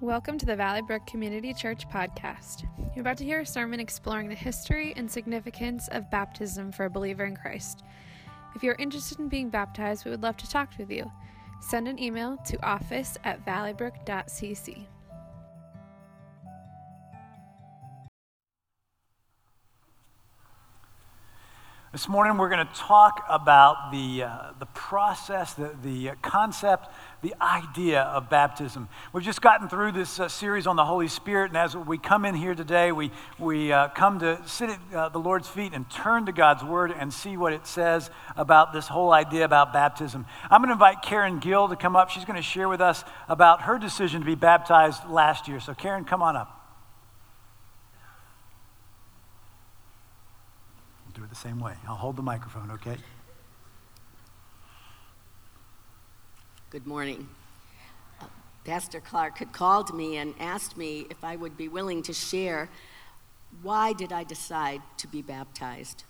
Welcome 0.00 0.38
to 0.38 0.46
the 0.46 0.54
Valley 0.54 0.80
Brook 0.80 1.06
Community 1.06 1.52
Church 1.52 1.88
podcast. 1.88 2.64
You're 2.94 3.00
about 3.00 3.16
to 3.16 3.24
hear 3.24 3.40
a 3.40 3.46
sermon 3.46 3.80
exploring 3.80 4.28
the 4.28 4.34
history 4.36 4.94
and 4.96 5.10
significance 5.10 5.88
of 5.88 6.08
baptism 6.08 6.70
for 6.70 6.84
a 6.84 6.90
believer 6.90 7.24
in 7.24 7.34
Christ. 7.34 7.82
If 8.54 8.62
you're 8.62 8.76
interested 8.78 9.18
in 9.18 9.28
being 9.28 9.50
baptized, 9.50 10.04
we 10.04 10.12
would 10.12 10.22
love 10.22 10.36
to 10.36 10.48
talk 10.48 10.70
with 10.78 10.88
you. 10.88 11.10
Send 11.60 11.88
an 11.88 12.00
email 12.00 12.36
to 12.46 12.64
office 12.64 13.18
at 13.24 13.44
valleybrook.cc. 13.44 14.84
This 21.98 22.08
morning 22.08 22.38
we're 22.38 22.48
going 22.48 22.64
to 22.64 22.74
talk 22.74 23.24
about 23.28 23.90
the, 23.90 24.22
uh, 24.22 24.52
the 24.60 24.66
process, 24.66 25.54
the, 25.54 25.74
the 25.82 26.12
concept, 26.22 26.86
the 27.22 27.34
idea 27.40 28.02
of 28.02 28.30
baptism. 28.30 28.88
We've 29.12 29.24
just 29.24 29.42
gotten 29.42 29.68
through 29.68 29.90
this 29.90 30.20
uh, 30.20 30.28
series 30.28 30.68
on 30.68 30.76
the 30.76 30.84
Holy 30.84 31.08
Spirit, 31.08 31.48
and 31.48 31.56
as 31.56 31.74
we 31.74 31.98
come 31.98 32.24
in 32.24 32.36
here 32.36 32.54
today, 32.54 32.92
we, 32.92 33.10
we 33.36 33.72
uh, 33.72 33.88
come 33.88 34.20
to 34.20 34.40
sit 34.46 34.70
at 34.70 34.78
uh, 34.94 35.08
the 35.08 35.18
Lord's 35.18 35.48
feet 35.48 35.72
and 35.74 35.90
turn 35.90 36.26
to 36.26 36.32
God's 36.32 36.62
Word 36.62 36.94
and 36.96 37.12
see 37.12 37.36
what 37.36 37.52
it 37.52 37.66
says 37.66 38.10
about 38.36 38.72
this 38.72 38.86
whole 38.86 39.12
idea 39.12 39.44
about 39.44 39.72
baptism. 39.72 40.24
I'm 40.52 40.60
going 40.60 40.68
to 40.68 40.74
invite 40.74 41.02
Karen 41.02 41.40
Gill 41.40 41.66
to 41.66 41.74
come 41.74 41.96
up. 41.96 42.10
She's 42.10 42.24
going 42.24 42.36
to 42.36 42.42
share 42.42 42.68
with 42.68 42.80
us 42.80 43.02
about 43.28 43.62
her 43.62 43.76
decision 43.76 44.20
to 44.20 44.24
be 44.24 44.36
baptized 44.36 45.04
last 45.08 45.48
year. 45.48 45.58
So, 45.58 45.74
Karen, 45.74 46.04
come 46.04 46.22
on 46.22 46.36
up. 46.36 46.67
Do 51.18 51.24
it 51.24 51.30
the 51.30 51.36
same 51.36 51.58
way. 51.58 51.74
I'll 51.88 51.96
hold 51.96 52.14
the 52.14 52.22
microphone, 52.22 52.70
okay? 52.70 52.96
Good 56.70 56.86
morning. 56.86 57.28
Uh, 58.20 58.26
Pastor 58.64 59.00
Clark 59.00 59.38
had 59.38 59.52
called 59.52 59.92
me 59.92 60.16
and 60.16 60.32
asked 60.38 60.76
me 60.76 61.06
if 61.10 61.24
I 61.24 61.34
would 61.34 61.56
be 61.56 61.66
willing 61.66 62.04
to 62.04 62.12
share 62.12 62.68
why 63.62 63.94
did 63.94 64.12
I 64.12 64.22
decide 64.22 64.80
to 64.98 65.08
be 65.08 65.20
baptized. 65.20 66.04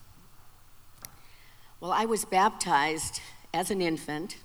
Well, 1.81 1.93
I 1.93 2.05
was 2.05 2.27
baptized 2.27 3.23
as 3.55 3.71
an 3.71 3.81
infant, 3.81 4.37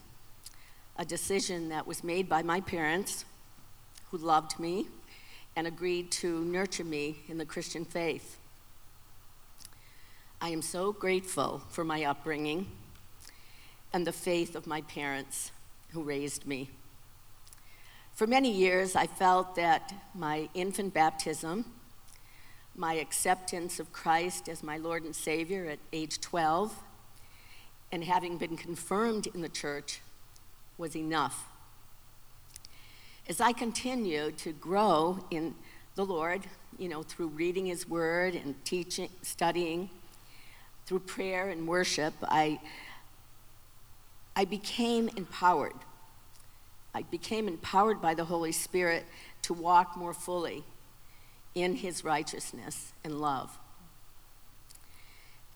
a 0.95 1.03
decision 1.03 1.67
that 1.69 1.86
was 1.86 2.06
made 2.06 2.30
by 2.30 2.41
my 2.41 2.61
parents 2.61 3.25
who 4.11 4.17
loved 4.17 4.59
me 4.59 4.88
and 5.58 5.67
agreed 5.67 6.09
to 6.11 6.45
nurture 6.45 6.86
me 6.86 7.17
in 7.28 7.38
the 7.38 7.45
Christian 7.45 7.84
faith. 7.84 8.38
I 10.44 10.49
am 10.49 10.61
so 10.61 10.91
grateful 10.91 11.61
for 11.69 11.86
my 11.86 12.03
upbringing 12.03 12.67
and 13.94 14.05
the 14.05 14.11
faith 14.11 14.58
of 14.58 14.67
my 14.67 14.81
parents 14.81 15.53
who 15.94 16.03
raised 16.03 16.45
me. 16.45 16.69
For 18.11 18.27
many 18.27 18.52
years, 18.52 18.94
I 18.94 19.08
felt 19.08 19.55
that 19.55 19.94
my 20.13 20.50
infant 20.53 20.94
baptism, 20.94 21.63
my 22.75 22.95
acceptance 22.95 23.80
of 23.80 23.94
Christ 23.94 24.50
as 24.50 24.63
my 24.63 24.75
Lord 24.75 25.03
and 25.03 25.16
Savior 25.16 25.66
at 25.67 25.80
age 25.94 26.19
12, 26.19 26.75
and 27.94 28.03
having 28.03 28.38
been 28.38 28.57
confirmed 28.57 29.28
in 29.28 29.39
the 29.39 29.47
church 29.47 30.02
was 30.78 30.94
enough. 30.94 31.45
As 33.30 33.39
I 33.39 33.53
continued 33.53 34.38
to 34.39 34.52
grow 34.52 35.23
in 35.31 35.55
the 35.95 36.05
Lord, 36.05 36.41
you 36.78 36.89
know, 36.89 37.02
through 37.02 37.28
reading 37.28 37.67
His 37.67 37.88
Word 37.88 38.35
and 38.35 38.55
teaching, 38.66 39.07
studying, 39.22 39.89
through 40.86 41.00
prayer 41.00 41.50
and 41.50 41.67
worship, 41.67 42.14
I, 42.23 42.59
I 44.36 44.45
became 44.45 45.09
empowered. 45.16 45.73
I 46.94 47.03
became 47.03 47.48
empowered 47.48 48.02
by 48.02 48.14
the 48.14 48.25
Holy 48.25 48.52
Spirit 48.52 49.06
to 49.44 49.53
walk 49.53 49.98
more 49.98 50.14
fully 50.14 50.64
in 51.56 51.75
His 51.75 52.03
righteousness 52.03 52.94
and 53.03 53.20
love. 53.20 53.58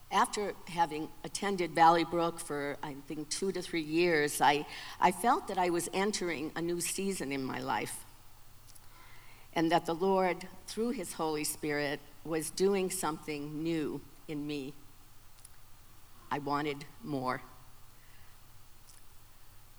After 0.09 0.53
having 0.69 1.09
attended 1.25 1.71
Valley 1.71 2.05
Brook 2.05 2.39
for, 2.39 2.77
I 2.81 2.95
think, 3.07 3.29
two 3.29 3.51
to 3.51 3.61
three 3.61 3.81
years, 3.81 4.39
I, 4.39 4.65
I 5.01 5.11
felt 5.11 5.49
that 5.49 5.57
I 5.57 5.69
was 5.69 5.89
entering 5.93 6.51
a 6.55 6.61
new 6.61 6.79
season 6.79 7.31
in 7.31 7.43
my 7.43 7.59
life 7.59 8.05
and 9.53 9.71
that 9.71 9.85
the 9.85 9.95
Lord, 9.95 10.47
through 10.67 10.91
His 10.91 11.13
Holy 11.13 11.43
Spirit, 11.43 11.99
was 12.23 12.51
doing 12.51 12.89
something 12.89 13.63
new 13.63 13.99
in 14.27 14.45
me. 14.45 14.73
I 16.31 16.39
wanted 16.39 16.85
more. 17.03 17.41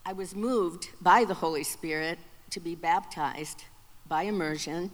I 0.04 0.12
was 0.12 0.34
moved 0.34 0.88
by 1.00 1.24
the 1.24 1.34
Holy 1.34 1.64
Spirit 1.64 2.18
to 2.50 2.60
be 2.60 2.74
baptized 2.74 3.64
by 4.08 4.22
immersion 4.22 4.90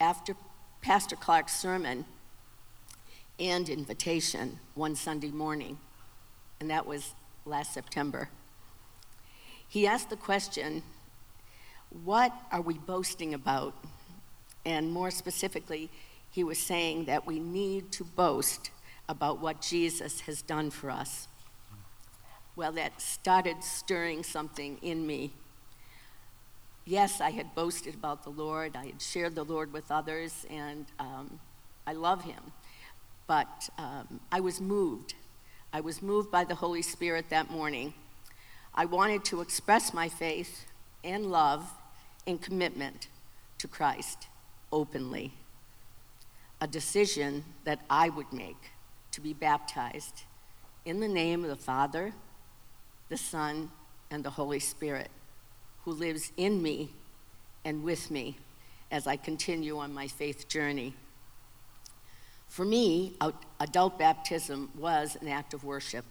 after 0.00 0.34
Pastor 0.80 1.14
Clark's 1.14 1.56
sermon 1.56 2.04
and 3.38 3.68
invitation 3.68 4.58
one 4.74 4.96
Sunday 4.96 5.30
morning, 5.30 5.78
and 6.58 6.68
that 6.68 6.86
was 6.86 7.14
last 7.44 7.72
September. 7.72 8.28
He 9.68 9.86
asked 9.86 10.10
the 10.10 10.16
question, 10.16 10.82
What 12.02 12.32
are 12.50 12.60
we 12.60 12.74
boasting 12.74 13.34
about? 13.34 13.74
And 14.66 14.90
more 14.90 15.12
specifically, 15.12 15.90
he 16.30 16.42
was 16.42 16.58
saying 16.58 17.04
that 17.04 17.26
we 17.26 17.38
need 17.38 17.92
to 17.92 18.04
boast 18.04 18.70
about 19.10 19.40
what 19.40 19.60
Jesus 19.60 20.20
has 20.20 20.40
done 20.40 20.70
for 20.70 20.88
us. 20.88 21.26
Well, 22.54 22.70
that 22.72 23.00
started 23.02 23.64
stirring 23.64 24.22
something 24.22 24.78
in 24.82 25.04
me. 25.04 25.32
Yes, 26.84 27.20
I 27.20 27.30
had 27.30 27.52
boasted 27.56 27.94
about 27.94 28.22
the 28.22 28.30
Lord, 28.30 28.76
I 28.76 28.86
had 28.86 29.02
shared 29.02 29.34
the 29.34 29.44
Lord 29.44 29.72
with 29.72 29.90
others, 29.90 30.46
and 30.48 30.86
um, 31.00 31.40
I 31.88 31.92
love 31.92 32.22
Him. 32.22 32.52
But 33.26 33.68
um, 33.78 34.20
I 34.30 34.38
was 34.38 34.60
moved. 34.60 35.14
I 35.72 35.80
was 35.80 36.02
moved 36.02 36.30
by 36.30 36.44
the 36.44 36.54
Holy 36.54 36.82
Spirit 36.82 37.30
that 37.30 37.50
morning. 37.50 37.94
I 38.74 38.84
wanted 38.84 39.24
to 39.26 39.40
express 39.40 39.92
my 39.92 40.08
faith 40.08 40.66
and 41.02 41.26
love 41.26 41.68
and 42.28 42.40
commitment 42.40 43.08
to 43.58 43.66
Christ 43.66 44.28
openly, 44.72 45.32
a 46.60 46.68
decision 46.68 47.44
that 47.64 47.80
I 47.90 48.08
would 48.08 48.32
make 48.32 48.70
to 49.20 49.22
be 49.22 49.34
baptized 49.34 50.22
in 50.86 51.00
the 51.00 51.08
name 51.08 51.44
of 51.44 51.50
the 51.50 51.56
Father, 51.56 52.12
the 53.10 53.16
Son, 53.18 53.70
and 54.10 54.24
the 54.24 54.30
Holy 54.30 54.58
Spirit, 54.58 55.08
who 55.84 55.92
lives 55.92 56.32
in 56.38 56.62
me 56.62 56.88
and 57.64 57.84
with 57.84 58.10
me 58.10 58.38
as 58.90 59.06
I 59.06 59.16
continue 59.16 59.78
on 59.78 59.92
my 59.92 60.08
faith 60.08 60.48
journey. 60.48 60.94
For 62.48 62.64
me, 62.64 63.12
adult 63.60 63.98
baptism 63.98 64.70
was 64.76 65.18
an 65.20 65.28
act 65.28 65.52
of 65.52 65.64
worship, 65.64 66.06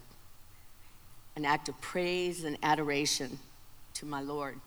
an 1.34 1.44
act 1.44 1.68
of 1.68 1.80
praise 1.80 2.44
and 2.44 2.56
adoration 2.62 3.40
to 3.94 4.06
my 4.06 4.20
Lord. 4.20 4.60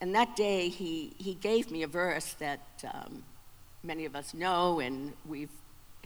And 0.00 0.12
that 0.16 0.34
day, 0.34 0.68
he, 0.68 1.12
he 1.18 1.34
gave 1.34 1.70
me 1.70 1.84
a 1.84 1.86
verse 1.86 2.32
that 2.40 2.60
um, 2.92 3.22
many 3.84 4.06
of 4.06 4.16
us 4.16 4.34
know 4.34 4.80
and 4.80 5.12
we've 5.24 5.50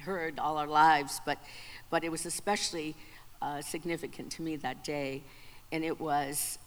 heard 0.01 0.39
all 0.39 0.57
our 0.57 0.67
lives, 0.67 1.21
but, 1.25 1.39
but 1.91 2.05
it 2.05 2.11
was 2.11 2.27
especially 2.27 2.95
uh, 3.43 3.61
significant 3.61 4.31
to 4.33 4.43
me 4.43 4.57
that 4.57 4.85
day, 4.85 5.23
and 5.73 5.85
it 5.85 6.01
was 6.01 6.59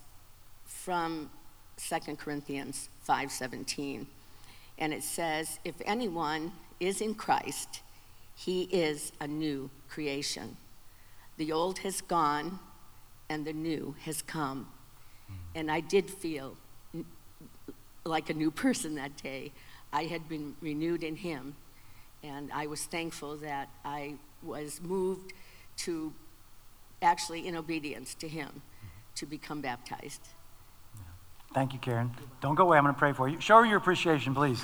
from 0.65 1.29
2 1.77 2.15
Corinthians 2.17 2.89
5:17. 3.07 4.05
And 4.77 4.93
it 4.93 5.03
says, 5.03 5.59
"If 5.63 5.75
anyone 5.85 6.53
is 6.79 7.01
in 7.01 7.15
Christ, 7.15 7.81
he 8.35 8.63
is 8.63 9.11
a 9.19 9.27
new 9.27 9.69
creation. 9.89 10.57
The 11.37 11.51
old 11.51 11.79
has 11.79 12.01
gone 12.01 12.59
and 13.29 13.45
the 13.45 13.53
new 13.53 13.95
has 14.03 14.21
come." 14.21 14.71
And 15.55 15.71
I 15.71 15.79
did 15.79 16.09
feel 16.09 16.57
like 18.05 18.29
a 18.29 18.33
new 18.33 18.51
person 18.51 18.95
that 18.95 19.17
day. 19.17 19.51
I 19.91 20.03
had 20.03 20.29
been 20.29 20.55
renewed 20.61 21.03
in 21.03 21.17
him 21.17 21.55
and 22.23 22.51
I 22.53 22.67
was 22.67 22.83
thankful 22.83 23.37
that 23.37 23.69
I 23.83 24.15
was 24.43 24.81
moved 24.81 25.33
to 25.77 26.13
actually, 27.01 27.47
in 27.47 27.55
obedience 27.55 28.13
to 28.15 28.27
Him, 28.27 28.61
to 29.15 29.25
become 29.25 29.61
baptized. 29.61 30.21
Thank 31.53 31.73
you, 31.73 31.79
Karen. 31.79 32.11
Don't 32.41 32.55
go 32.55 32.63
away. 32.63 32.77
I'm 32.77 32.83
going 32.83 32.93
to 32.93 32.99
pray 32.99 33.13
for 33.13 33.27
you. 33.27 33.39
Show 33.39 33.57
her 33.57 33.65
your 33.65 33.77
appreciation, 33.77 34.35
please. 34.35 34.61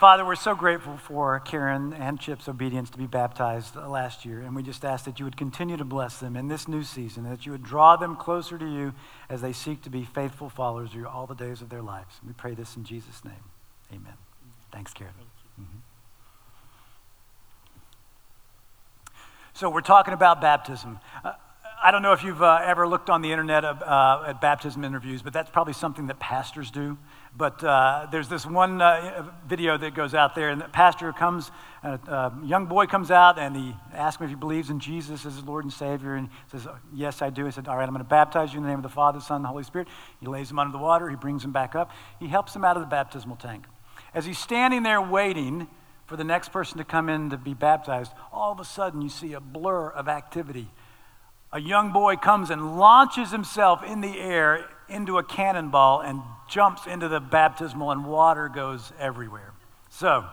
Father, 0.00 0.26
we're 0.26 0.34
so 0.34 0.54
grateful 0.54 0.98
for 0.98 1.40
Karen 1.40 1.94
and 1.94 2.20
Chip's 2.20 2.48
obedience 2.48 2.90
to 2.90 2.98
be 2.98 3.06
baptized 3.06 3.76
last 3.76 4.26
year, 4.26 4.40
and 4.40 4.54
we 4.54 4.62
just 4.62 4.84
ask 4.84 5.06
that 5.06 5.18
you 5.18 5.24
would 5.24 5.38
continue 5.38 5.78
to 5.78 5.86
bless 5.86 6.18
them 6.18 6.36
in 6.36 6.48
this 6.48 6.68
new 6.68 6.82
season, 6.82 7.24
that 7.24 7.46
you 7.46 7.52
would 7.52 7.62
draw 7.62 7.96
them 7.96 8.14
closer 8.14 8.58
to 8.58 8.66
you 8.66 8.92
as 9.30 9.40
they 9.40 9.54
seek 9.54 9.80
to 9.82 9.90
be 9.90 10.04
faithful 10.04 10.50
followers 10.50 10.90
of 10.90 10.96
you 10.96 11.08
all 11.08 11.26
the 11.26 11.34
days 11.34 11.62
of 11.62 11.70
their 11.70 11.80
lives. 11.80 12.20
We 12.26 12.34
pray 12.34 12.54
this 12.54 12.76
in 12.76 12.84
Jesus' 12.84 13.24
name. 13.24 13.32
Amen. 13.90 14.12
Thanks, 14.70 14.92
Karen. 14.92 15.14
Mm-hmm. 15.58 15.78
So, 19.54 19.70
we're 19.70 19.80
talking 19.80 20.12
about 20.12 20.42
baptism. 20.42 20.98
Uh, 21.24 21.32
I 21.82 21.90
don't 21.90 22.02
know 22.02 22.12
if 22.12 22.22
you've 22.22 22.42
uh, 22.42 22.60
ever 22.64 22.88
looked 22.88 23.10
on 23.10 23.22
the 23.22 23.30
internet 23.30 23.64
uh, 23.64 24.24
at 24.26 24.40
baptism 24.40 24.84
interviews, 24.84 25.22
but 25.22 25.32
that's 25.32 25.50
probably 25.50 25.72
something 25.72 26.08
that 26.08 26.18
pastors 26.18 26.70
do. 26.70 26.98
But 27.36 27.62
uh, 27.62 28.06
there's 28.10 28.28
this 28.28 28.46
one 28.46 28.80
uh, 28.80 29.30
video 29.46 29.76
that 29.76 29.94
goes 29.94 30.14
out 30.14 30.34
there, 30.34 30.48
and 30.48 30.58
the 30.58 30.68
pastor 30.68 31.12
comes, 31.12 31.50
a, 31.82 32.00
a, 32.06 32.32
young 32.42 32.64
boy 32.64 32.86
comes 32.86 33.10
out, 33.10 33.38
and 33.38 33.54
he 33.54 33.76
asks 33.92 34.18
him 34.18 34.24
if 34.24 34.30
he 34.30 34.36
believes 34.36 34.70
in 34.70 34.80
Jesus 34.80 35.26
as 35.26 35.34
his 35.34 35.44
Lord 35.44 35.64
and 35.64 35.72
Savior, 35.72 36.14
and 36.14 36.28
he 36.28 36.58
says, 36.58 36.66
"Yes, 36.94 37.20
I 37.20 37.28
do." 37.28 37.44
He 37.44 37.50
said, 37.50 37.68
"All 37.68 37.76
right, 37.76 37.86
I'm 37.86 37.92
going 37.92 38.02
to 38.02 38.08
baptize 38.08 38.54
you 38.54 38.58
in 38.58 38.62
the 38.62 38.70
name 38.70 38.78
of 38.78 38.84
the 38.84 38.88
Father, 38.88 39.20
Son, 39.20 39.36
and 39.36 39.46
Holy 39.46 39.64
Spirit." 39.64 39.88
He 40.18 40.26
lays 40.26 40.50
him 40.50 40.58
under 40.58 40.72
the 40.72 40.82
water. 40.82 41.10
He 41.10 41.16
brings 41.16 41.44
him 41.44 41.52
back 41.52 41.74
up. 41.74 41.90
He 42.18 42.26
helps 42.26 42.56
him 42.56 42.64
out 42.64 42.76
of 42.76 42.82
the 42.82 42.88
baptismal 42.88 43.36
tank. 43.36 43.66
As 44.14 44.24
he's 44.24 44.38
standing 44.38 44.82
there 44.82 45.02
waiting 45.02 45.68
for 46.06 46.16
the 46.16 46.24
next 46.24 46.52
person 46.52 46.78
to 46.78 46.84
come 46.84 47.10
in 47.10 47.28
to 47.30 47.36
be 47.36 47.52
baptized, 47.52 48.12
all 48.32 48.52
of 48.52 48.60
a 48.60 48.64
sudden 48.64 49.02
you 49.02 49.10
see 49.10 49.34
a 49.34 49.40
blur 49.40 49.90
of 49.90 50.08
activity. 50.08 50.70
A 51.52 51.60
young 51.60 51.92
boy 51.92 52.16
comes 52.16 52.48
and 52.48 52.78
launches 52.78 53.30
himself 53.30 53.82
in 53.82 54.00
the 54.00 54.18
air 54.18 54.70
into 54.88 55.18
a 55.18 55.22
cannonball 55.22 56.00
and 56.00 56.20
jumps 56.48 56.86
into 56.86 57.08
the 57.08 57.20
baptismal, 57.20 57.90
and 57.90 58.04
water 58.04 58.48
goes 58.48 58.92
everywhere. 58.98 59.52
So, 59.90 60.24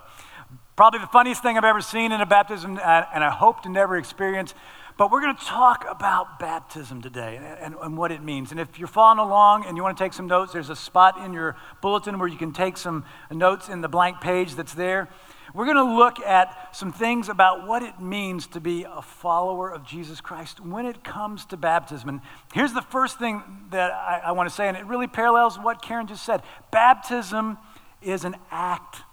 probably 0.76 1.00
the 1.00 1.08
funniest 1.08 1.42
thing 1.42 1.58
I've 1.58 1.64
ever 1.64 1.82
seen 1.82 2.12
in 2.12 2.22
a 2.22 2.26
baptism, 2.26 2.78
uh, 2.78 3.06
and 3.14 3.24
I 3.24 3.30
hope 3.30 3.64
to 3.64 3.70
never 3.70 3.98
experience. 3.98 4.54
But 4.96 5.10
we're 5.10 5.22
going 5.22 5.36
to 5.36 5.46
talk 5.46 5.86
about 5.90 6.38
baptism 6.38 7.02
today 7.02 7.38
and, 7.38 7.46
and, 7.46 7.76
and, 7.82 7.98
what 7.98 8.12
it 8.12 8.22
means. 8.22 8.52
And 8.52 8.60
if 8.60 8.78
you're 8.78 8.88
following 8.88 9.18
along 9.18 9.66
and 9.66 9.76
you 9.76 9.82
want 9.82 9.98
to 9.98 10.04
take 10.04 10.14
some 10.14 10.28
notes, 10.28 10.54
there's 10.54 10.70
a 10.70 10.76
spot 10.76 11.18
in 11.26 11.34
your 11.34 11.56
bulletin 11.82 12.20
where 12.20 12.28
you 12.28 12.38
can 12.38 12.54
take 12.54 12.78
some 12.78 13.04
notes 13.32 13.70
in 13.70 13.82
the 13.82 13.88
blank 13.88 14.22
page 14.22 14.54
that's 14.54 14.76
there. 14.76 15.10
We're 15.54 15.66
going 15.66 15.78
to 15.78 15.96
look 15.96 16.20
at 16.20 16.76
some 16.76 16.92
things 16.92 17.30
about 17.30 17.68
what 17.68 17.84
it 17.84 18.00
means 18.00 18.48
to 18.48 18.60
be 18.60 18.86
a 18.90 19.04
follower 19.04 19.70
of 19.70 19.86
Jesus 19.86 20.20
Christ 20.20 20.60
when 20.60 20.88
it 20.88 21.04
comes 21.04 21.46
to 21.48 21.58
baptism. 21.58 22.10
And 22.10 22.22
here's 22.54 22.74
the 22.74 22.82
first 22.82 23.20
thing 23.20 23.44
that 23.70 23.92
I, 23.92 24.22
I 24.26 24.32
want 24.32 24.50
to 24.50 24.56
say, 24.56 24.68
and 24.68 24.76
it 24.76 24.86
really 24.86 25.06
parallels 25.06 25.60
what 25.60 25.82
Karen 25.82 26.08
just 26.08 26.26
said. 26.26 26.42
Baptism 26.72 27.60
is 28.02 28.26
an 28.26 28.36
act 28.50 29.04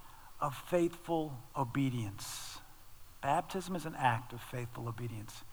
of 0.41 0.55
faithful 0.55 1.37
obedience. 1.55 2.59
Baptism 3.23 3.77
is 3.77 3.85
an 3.85 3.95
act 3.99 4.33
of 4.33 4.41
faithful 4.41 4.89
obedience. 4.89 5.45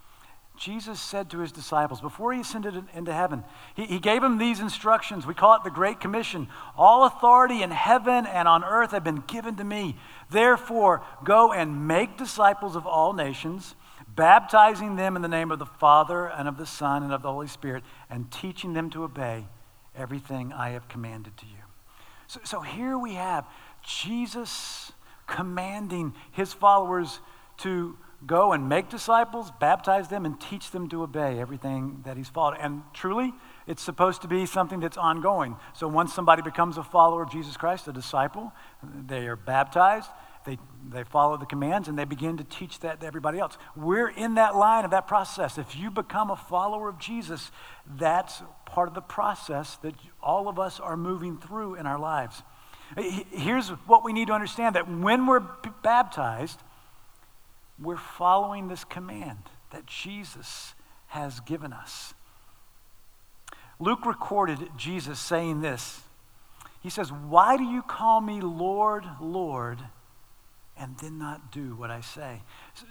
Jesus 0.58 1.00
said 1.00 1.30
to 1.30 1.40
his 1.40 1.52
disciples 1.52 2.02
before 2.02 2.34
he 2.34 2.42
ascended 2.42 2.84
into 2.94 3.14
heaven, 3.14 3.44
he, 3.76 3.86
he, 3.86 4.00
gave 4.00 4.22
them 4.22 4.38
these 4.38 4.60
instructions. 4.60 5.26
We 5.26 5.34
call 5.34 5.56
it 5.56 5.64
the 5.64 5.70
Great 5.70 6.00
Commission. 6.00 6.48
All 6.76 7.06
authority 7.06 7.62
in 7.62 7.72
heaven 7.72 8.26
and 8.26 8.48
on 8.48 8.64
earth 8.64 8.92
have 8.92 9.04
been 9.04 9.24
given 9.28 9.56
to 9.58 9.64
me. 9.64 9.96
Therefore, 10.32 11.04
go 11.24 11.54
and 11.54 11.88
make 11.88 12.18
disciples 12.18 12.76
of 12.76 12.88
all 12.88 13.14
nations, 13.14 13.76
baptizing 14.16 14.96
them 14.96 15.16
in 15.16 15.22
the 15.22 15.28
name 15.28 15.52
of 15.52 15.60
the 15.60 15.66
Father 15.66 16.26
and 16.26 16.48
of 16.48 16.58
the 16.58 16.66
Son 16.66 17.04
and 17.04 17.14
of 17.14 17.22
the 17.22 17.32
Holy 17.32 17.48
Spirit, 17.48 17.84
and 18.10 18.32
teaching 18.32 18.74
them 18.74 18.90
to 18.90 19.04
obey 19.04 19.46
everything 19.96 20.52
I 20.52 20.70
have 20.70 20.88
commanded 20.88 21.38
to 21.38 21.46
you. 21.46 21.52
So, 22.28 22.40
so 22.44 22.62
here 22.62 22.98
we 22.98 23.14
have 23.14 23.46
Jesus 23.84 24.92
commanding 25.28 26.14
his 26.32 26.52
followers 26.52 27.20
to 27.58 27.98
go 28.26 28.52
and 28.52 28.68
make 28.68 28.90
disciples, 28.90 29.52
baptize 29.60 30.08
them, 30.08 30.26
and 30.26 30.40
teach 30.40 30.72
them 30.72 30.90
to 30.90 31.04
obey 31.04 31.40
everything 31.40 32.02
that 32.06 32.18
he's 32.18 32.30
followed. 32.30 32.58
And 32.60 32.82
truly, 32.94 33.34
it's 33.68 33.82
supposed 33.82 34.22
to 34.24 34.28
be 34.28 34.46
something 34.46 34.80
that's 34.80 34.98
ongoing. 34.98 35.56
So 35.74 35.88
once 35.88 36.14
somebody 36.14 36.42
becomes 36.42 36.78
a 36.78 36.84
follower 36.84 37.22
of 37.22 37.32
Jesus 37.32 37.58
Christ, 37.58 37.88
a 37.88 37.94
disciple, 37.94 38.54
they 38.84 39.28
are 39.28 39.36
baptized, 39.36 40.10
they, 40.46 40.58
they 40.90 41.04
follow 41.04 41.38
the 41.38 41.46
commands, 41.46 41.90
and 41.90 42.00
they 42.00 42.06
begin 42.06 42.38
to 42.38 42.44
teach 42.44 42.80
that 42.80 43.02
to 43.02 43.06
everybody 43.06 43.38
else. 43.38 43.58
We're 43.76 44.10
in 44.10 44.36
that 44.36 44.56
line 44.56 44.86
of 44.86 44.92
that 44.92 45.08
process. 45.08 45.58
If 45.58 45.76
you 45.76 45.92
become 45.92 46.32
a 46.32 46.38
follower 46.38 46.90
of 46.90 46.98
Jesus, 46.98 47.52
that's 47.98 48.42
part 48.66 48.88
of 48.88 48.96
the 48.96 49.02
process 49.02 49.78
that 49.78 49.94
all 50.24 50.48
of 50.48 50.58
us 50.58 50.80
are 50.80 50.98
moving 50.98 51.38
through 51.38 51.76
in 51.76 51.86
our 51.86 52.00
lives. 52.00 52.42
Here's 52.96 53.68
what 53.86 54.06
we 54.06 54.14
need 54.14 54.28
to 54.28 54.34
understand 54.34 54.76
that 54.76 54.90
when 54.90 55.28
we're 55.28 55.44
baptized, 55.84 56.62
we're 57.82 57.98
following 57.98 58.68
this 58.68 58.84
command 58.84 59.40
that 59.72 59.86
Jesus 59.86 60.74
has 61.08 61.40
given 61.42 61.74
us. 61.74 62.14
Luke 63.80 64.06
recorded 64.06 64.60
Jesus 64.76 65.20
saying 65.20 65.62
this. 65.62 66.02
He 66.82 66.90
says, 66.90 67.12
Why 67.12 67.58
do 67.58 67.64
you 67.64 67.82
call 67.82 68.22
me 68.22 68.42
Lord, 68.42 69.04
Lord, 69.22 69.80
and 70.80 70.98
then 70.98 71.18
not 71.20 71.52
do 71.52 71.76
what 71.76 71.92
I 71.92 72.02
say? 72.02 72.42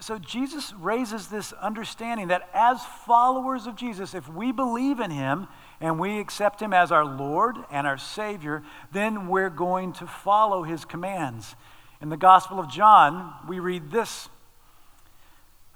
So 0.00 0.18
Jesus 0.18 0.72
raises 0.74 1.28
this 1.28 1.52
understanding 1.54 2.28
that 2.28 2.48
as 2.54 2.84
followers 3.06 3.66
of 3.66 3.76
Jesus, 3.76 4.14
if 4.14 4.28
we 4.28 4.52
believe 4.52 5.00
in 5.00 5.10
him 5.10 5.48
and 5.80 5.98
we 5.98 6.20
accept 6.20 6.60
him 6.60 6.72
as 6.72 6.92
our 6.92 7.04
Lord 7.04 7.56
and 7.70 7.86
our 7.86 7.98
Savior, 7.98 8.62
then 8.92 9.28
we're 9.28 9.50
going 9.50 9.92
to 9.94 10.06
follow 10.06 10.62
his 10.62 10.84
commands. 10.84 11.56
In 12.00 12.08
the 12.08 12.16
Gospel 12.16 12.60
of 12.60 12.70
John, 12.70 13.34
we 13.48 13.58
read 13.58 13.90
this 13.90 14.28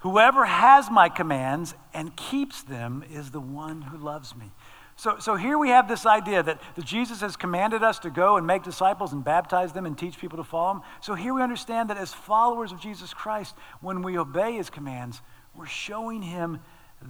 Whoever 0.01 0.45
has 0.45 0.89
my 0.89 1.09
commands 1.09 1.75
and 1.93 2.15
keeps 2.15 2.63
them 2.63 3.03
is 3.11 3.31
the 3.31 3.39
one 3.39 3.83
who 3.83 3.97
loves 3.97 4.35
me. 4.35 4.51
So, 4.95 5.17
so 5.19 5.35
here 5.35 5.57
we 5.57 5.69
have 5.69 5.87
this 5.87 6.05
idea 6.05 6.43
that, 6.43 6.61
that 6.75 6.85
Jesus 6.85 7.21
has 7.21 7.35
commanded 7.35 7.83
us 7.83 7.99
to 7.99 8.09
go 8.09 8.37
and 8.37 8.45
make 8.45 8.63
disciples 8.63 9.13
and 9.13 9.23
baptize 9.23 9.73
them 9.73 9.85
and 9.85 9.97
teach 9.97 10.19
people 10.19 10.37
to 10.37 10.43
follow 10.43 10.73
him. 10.73 10.81
So 11.01 11.13
here 11.15 11.33
we 11.33 11.41
understand 11.41 11.89
that 11.89 11.97
as 11.97 12.13
followers 12.13 12.71
of 12.71 12.79
Jesus 12.79 13.13
Christ, 13.13 13.55
when 13.79 14.01
we 14.01 14.17
obey 14.17 14.53
his 14.53 14.69
commands, 14.69 15.21
we're 15.55 15.65
showing 15.65 16.21
him 16.21 16.59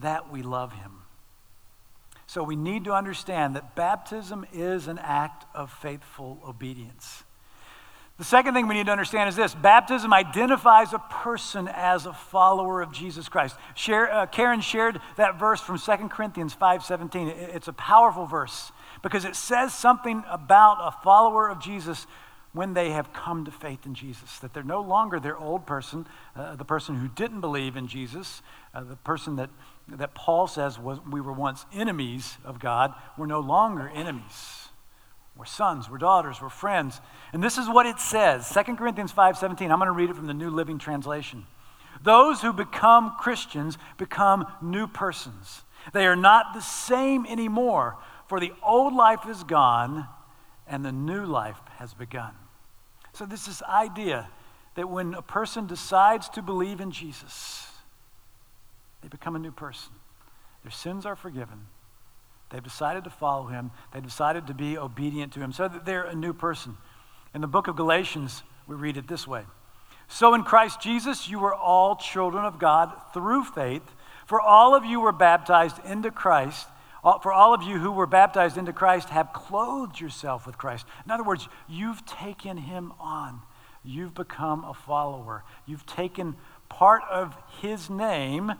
that 0.01 0.31
we 0.31 0.41
love 0.41 0.73
him. 0.73 1.03
So 2.27 2.43
we 2.43 2.55
need 2.55 2.85
to 2.85 2.93
understand 2.93 3.55
that 3.55 3.75
baptism 3.75 4.45
is 4.53 4.87
an 4.87 4.99
act 4.99 5.45
of 5.53 5.71
faithful 5.71 6.39
obedience. 6.47 7.23
The 8.21 8.25
second 8.25 8.53
thing 8.53 8.67
we 8.67 8.75
need 8.75 8.85
to 8.85 8.91
understand 8.91 9.29
is 9.29 9.35
this 9.35 9.55
baptism 9.55 10.13
identifies 10.13 10.93
a 10.93 10.99
person 10.99 11.67
as 11.67 12.05
a 12.05 12.13
follower 12.13 12.79
of 12.79 12.91
Jesus 12.91 13.27
Christ. 13.27 13.55
Share, 13.73 14.13
uh, 14.13 14.27
Karen 14.27 14.61
shared 14.61 15.01
that 15.15 15.39
verse 15.39 15.59
from 15.59 15.79
2 15.79 16.11
Corinthians 16.11 16.53
5:17. 16.53 17.29
It's 17.29 17.67
a 17.67 17.73
powerful 17.73 18.27
verse 18.27 18.71
because 19.01 19.25
it 19.25 19.35
says 19.35 19.73
something 19.73 20.23
about 20.29 20.77
a 20.81 20.91
follower 21.01 21.49
of 21.49 21.57
Jesus 21.59 22.05
when 22.53 22.75
they 22.75 22.91
have 22.91 23.11
come 23.11 23.43
to 23.45 23.51
faith 23.51 23.87
in 23.87 23.95
Jesus, 23.95 24.37
that 24.37 24.53
they're 24.53 24.61
no 24.61 24.81
longer 24.81 25.19
their 25.19 25.35
old 25.35 25.65
person, 25.65 26.05
uh, 26.35 26.55
the 26.55 26.63
person 26.63 26.97
who 26.97 27.07
didn't 27.07 27.41
believe 27.41 27.75
in 27.75 27.87
Jesus, 27.87 28.43
uh, 28.75 28.83
the 28.83 28.97
person 28.97 29.35
that, 29.37 29.49
that 29.87 30.13
Paul 30.13 30.45
says 30.45 30.77
was, 30.77 30.99
we 31.09 31.21
were 31.21 31.33
once 31.33 31.65
enemies 31.73 32.37
of 32.45 32.59
God, 32.59 32.93
we're 33.17 33.25
no 33.25 33.39
longer 33.39 33.89
enemies. 33.89 34.67
We're 35.41 35.45
sons, 35.45 35.89
we're 35.89 35.97
daughters, 35.97 36.39
we're 36.39 36.49
friends. 36.49 37.01
And 37.33 37.43
this 37.43 37.57
is 37.57 37.67
what 37.67 37.87
it 37.87 37.99
says 37.99 38.47
2 38.47 38.77
Corinthians 38.77 39.11
5:17. 39.11 39.71
I'm 39.71 39.79
going 39.79 39.87
to 39.87 39.91
read 39.91 40.11
it 40.11 40.15
from 40.15 40.27
the 40.27 40.35
New 40.35 40.51
Living 40.51 40.77
Translation. 40.77 41.47
Those 42.03 42.43
who 42.43 42.53
become 42.53 43.15
Christians 43.19 43.79
become 43.97 44.45
new 44.61 44.85
persons. 44.85 45.63
They 45.93 46.05
are 46.05 46.15
not 46.15 46.53
the 46.53 46.61
same 46.61 47.25
anymore, 47.25 47.97
for 48.27 48.39
the 48.39 48.53
old 48.61 48.93
life 48.93 49.27
is 49.27 49.43
gone 49.43 50.07
and 50.67 50.85
the 50.85 50.91
new 50.91 51.25
life 51.25 51.57
has 51.77 51.95
begun. 51.95 52.35
So, 53.13 53.25
this 53.25 53.47
is 53.47 53.63
idea 53.63 54.29
that 54.75 54.89
when 54.89 55.15
a 55.15 55.23
person 55.23 55.65
decides 55.65 56.29
to 56.29 56.43
believe 56.43 56.79
in 56.79 56.91
Jesus, 56.91 57.67
they 59.01 59.07
become 59.07 59.35
a 59.35 59.39
new 59.39 59.51
person. 59.51 59.93
Their 60.61 60.71
sins 60.71 61.03
are 61.03 61.15
forgiven, 61.15 61.65
They've 62.51 62.63
decided 62.63 63.03
to 63.05 63.09
follow 63.09 63.47
him. 63.47 63.71
They've 63.93 64.03
decided 64.03 64.47
to 64.47 64.53
be 64.53 64.77
obedient 64.77 65.33
to 65.33 65.39
him 65.39 65.53
so 65.53 65.67
that 65.67 65.85
they're 65.85 66.03
a 66.03 66.15
new 66.15 66.33
person. 66.33 66.77
In 67.33 67.41
the 67.41 67.47
book 67.47 67.67
of 67.67 67.75
Galatians, 67.75 68.43
we 68.67 68.75
read 68.75 68.97
it 68.97 69.07
this 69.07 69.27
way 69.27 69.45
So 70.07 70.33
in 70.33 70.43
Christ 70.43 70.81
Jesus, 70.81 71.29
you 71.29 71.39
were 71.39 71.55
all 71.55 71.95
children 71.95 72.45
of 72.45 72.59
God 72.59 72.91
through 73.13 73.45
faith. 73.45 73.83
For 74.25 74.39
all 74.39 74.75
of 74.75 74.85
you 74.85 74.99
were 74.99 75.11
baptized 75.11 75.77
into 75.85 76.11
Christ. 76.11 76.67
For 77.01 77.33
all 77.33 77.53
of 77.53 77.63
you 77.63 77.79
who 77.79 77.91
were 77.91 78.05
baptized 78.05 78.57
into 78.57 78.73
Christ 78.73 79.09
have 79.09 79.33
clothed 79.33 79.99
yourself 79.99 80.45
with 80.45 80.57
Christ. 80.57 80.85
In 81.05 81.11
other 81.11 81.23
words, 81.23 81.47
you've 81.67 82.05
taken 82.05 82.57
him 82.57 82.93
on. 82.99 83.41
You've 83.83 84.13
become 84.13 84.63
a 84.63 84.73
follower. 84.73 85.43
You've 85.65 85.85
taken 85.85 86.35
part 86.69 87.01
of 87.09 87.35
his 87.61 87.89
name, 87.89 88.53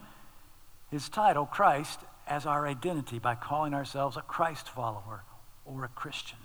his 0.89 1.07
title, 1.07 1.45
Christ, 1.45 1.99
as 2.27 2.45
our 2.45 2.67
identity 2.67 3.19
by 3.19 3.35
calling 3.35 3.73
ourselves 3.73 4.17
a 4.17 4.21
Christ 4.21 4.69
follower 4.69 5.23
or 5.65 5.83
a 5.85 5.89
Christian. 5.89 6.37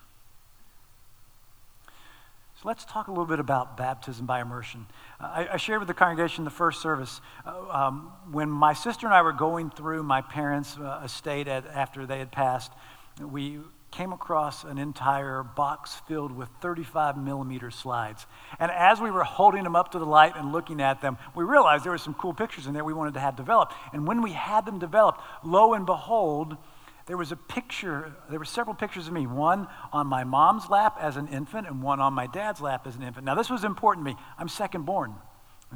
So 2.61 2.69
let's 2.69 2.87
talk 2.87 3.09
a 3.09 3.11
little 3.11 3.27
bit 3.27 3.39
about 3.39 3.77
baptism 3.77 4.25
by 4.25 4.41
immersion. 4.41 4.87
I, 5.21 5.49
I 5.53 5.57
shared 5.59 5.81
with 5.81 5.89
the 5.89 5.95
congregation 5.95 6.45
the 6.45 6.51
first 6.51 6.81
service 6.81 7.21
uh, 7.45 7.69
um, 7.71 8.13
when 8.33 8.51
my 8.51 8.73
sister 8.73 9.07
and 9.07 9.15
I 9.15 9.21
were 9.21 9.35
going 9.35 9.71
through 9.71 10.03
my 10.03 10.23
parents' 10.23 10.79
uh, 10.79 11.03
estate 11.05 11.49
at, 11.49 11.67
after 11.67 12.07
they 12.07 12.19
had 12.19 12.33
passed. 12.33 12.73
We 13.21 13.61
came 13.97 14.13
across 14.13 14.63
an 14.65 14.77
entire 14.77 15.43
box 15.43 16.03
filled 16.07 16.31
with 16.31 16.51
35 16.61 17.17
millimeter 17.17 17.71
slides. 17.71 18.27
And 18.59 18.71
as 18.71 19.01
we 19.01 19.11
were 19.11 19.25
holding 19.25 19.65
them 19.65 19.75
up 19.75 19.93
to 19.93 19.99
the 19.99 20.05
light 20.05 20.37
and 20.37 20.53
looking 20.53 20.83
at 20.83 21.01
them, 21.01 21.17
we 21.35 21.45
realized 21.45 21.83
there 21.83 21.93
were 21.93 21.99
some 21.99 22.13
cool 22.15 22.35
pictures 22.35 22.67
in 22.67 22.75
there 22.75 22.85
we 22.85 22.93
wanted 22.93 23.15
to 23.15 23.21
have 23.21 23.37
developed. 23.37 23.73
And 23.95 24.07
when 24.07 24.21
we 24.21 24.33
had 24.33 24.67
them 24.67 24.79
developed, 24.79 25.23
lo 25.43 25.73
and 25.73 25.87
behold, 25.87 26.59
there 27.07 27.17
was 27.17 27.33
a 27.33 27.37
picture, 27.37 28.13
there 28.29 28.39
were 28.39 28.45
several 28.45 28.75
pictures 28.77 29.07
of 29.07 29.15
me, 29.15 29.27
one 29.27 29.67
on 29.95 30.07
my 30.07 30.25
mom's 30.25 30.69
lap 30.69 30.99
as 31.01 31.17
an 31.17 31.29
infant 31.29 31.67
and 31.67 31.83
one 31.83 31.99
on 31.99 32.13
my 32.13 32.27
dad's 32.27 32.61
lap 32.61 32.87
as 32.87 32.97
an 32.97 33.03
infant. 33.03 33.25
Now, 33.25 33.35
this 33.35 33.49
was 33.49 33.65
important 33.65 34.07
to 34.07 34.13
me. 34.13 34.21
I'm 34.39 34.49
second 34.49 34.85
born. 34.85 35.15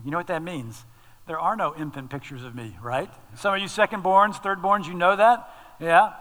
You 0.04 0.10
know 0.10 0.18
what 0.18 0.26
that 0.26 0.42
means? 0.42 0.84
There 1.26 1.38
are 1.38 1.56
no 1.56 1.74
infant 1.74 2.10
pictures 2.10 2.44
of 2.44 2.54
me, 2.54 2.76
right? 2.82 3.10
Some 3.36 3.54
of 3.54 3.60
you 3.62 3.68
second 3.68 4.02
borns, 4.02 4.42
third 4.42 4.58
borns, 4.58 4.86
you 4.86 4.94
know 4.94 5.16
that? 5.16 5.48
Yeah. 5.80 6.12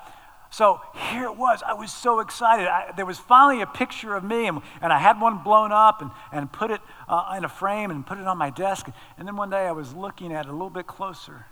So 0.51 0.82
here 1.12 1.25
it 1.25 1.38
was. 1.38 1.62
I 1.65 1.74
was 1.74 1.94
so 1.94 2.20
excited. 2.20 2.68
I, 2.68 2.91
there 2.96 3.06
was 3.06 3.20
finally 3.20 3.62
a 3.62 3.68
picture 3.68 4.15
of 4.15 4.24
me, 4.24 4.48
and, 4.48 4.62
and 4.82 4.91
I 4.91 4.98
had 4.98 5.22
one 5.22 5.44
blown 5.44 5.72
up 5.72 6.01
and, 6.01 6.12
and 6.32 6.51
put 6.51 6.72
it 6.72 6.82
uh, 7.08 7.36
in 7.38 7.46
a 7.46 7.50
frame 7.50 7.91
and 7.91 8.06
put 8.06 8.18
it 8.18 8.25
on 8.25 8.38
my 8.38 8.50
desk. 8.50 8.88
And 9.18 9.27
then 9.27 9.36
one 9.36 9.50
day 9.50 9.68
I 9.68 9.72
was 9.72 9.94
looking 9.94 10.34
at 10.34 10.46
it 10.46 10.50
a 10.50 10.51
little 10.51 10.72
bit 10.72 10.88
closer. 10.88 11.46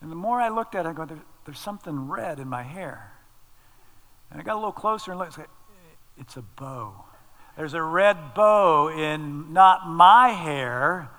And 0.00 0.10
the 0.10 0.16
more 0.16 0.40
I 0.40 0.48
looked 0.48 0.74
at 0.74 0.84
it, 0.84 0.88
I 0.88 0.92
go, 0.92 1.04
there, 1.04 1.22
there's 1.44 1.60
something 1.60 2.08
red 2.08 2.40
in 2.40 2.48
my 2.48 2.64
hair. 2.64 3.12
And 4.30 4.40
I 4.40 4.44
got 4.44 4.54
a 4.54 4.56
little 4.56 4.72
closer 4.72 5.12
and 5.12 5.20
looked, 5.20 5.38
it's 6.18 6.36
a 6.36 6.42
bow. 6.42 7.04
There's 7.56 7.74
a 7.74 7.82
red 7.82 8.34
bow 8.34 8.88
in 8.88 9.52
not 9.52 9.86
my 9.86 10.30
hair, 10.30 11.10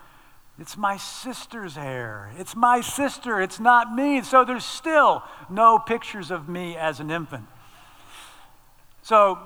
it's 0.60 0.77
my 0.77 0.98
sister's 0.98 1.75
hair. 1.75 2.31
It's 2.38 2.55
my 2.55 2.81
sister. 2.81 3.41
It's 3.41 3.60
not 3.60 3.93
me. 3.93 4.22
So 4.22 4.45
there's 4.45 4.65
still 4.65 5.24
no 5.50 5.79
pictures 5.79 6.29
of 6.29 6.48
me 6.48 6.77
as 6.77 7.00
an 7.00 7.10
infant. 7.10 7.48
So, 9.01 9.38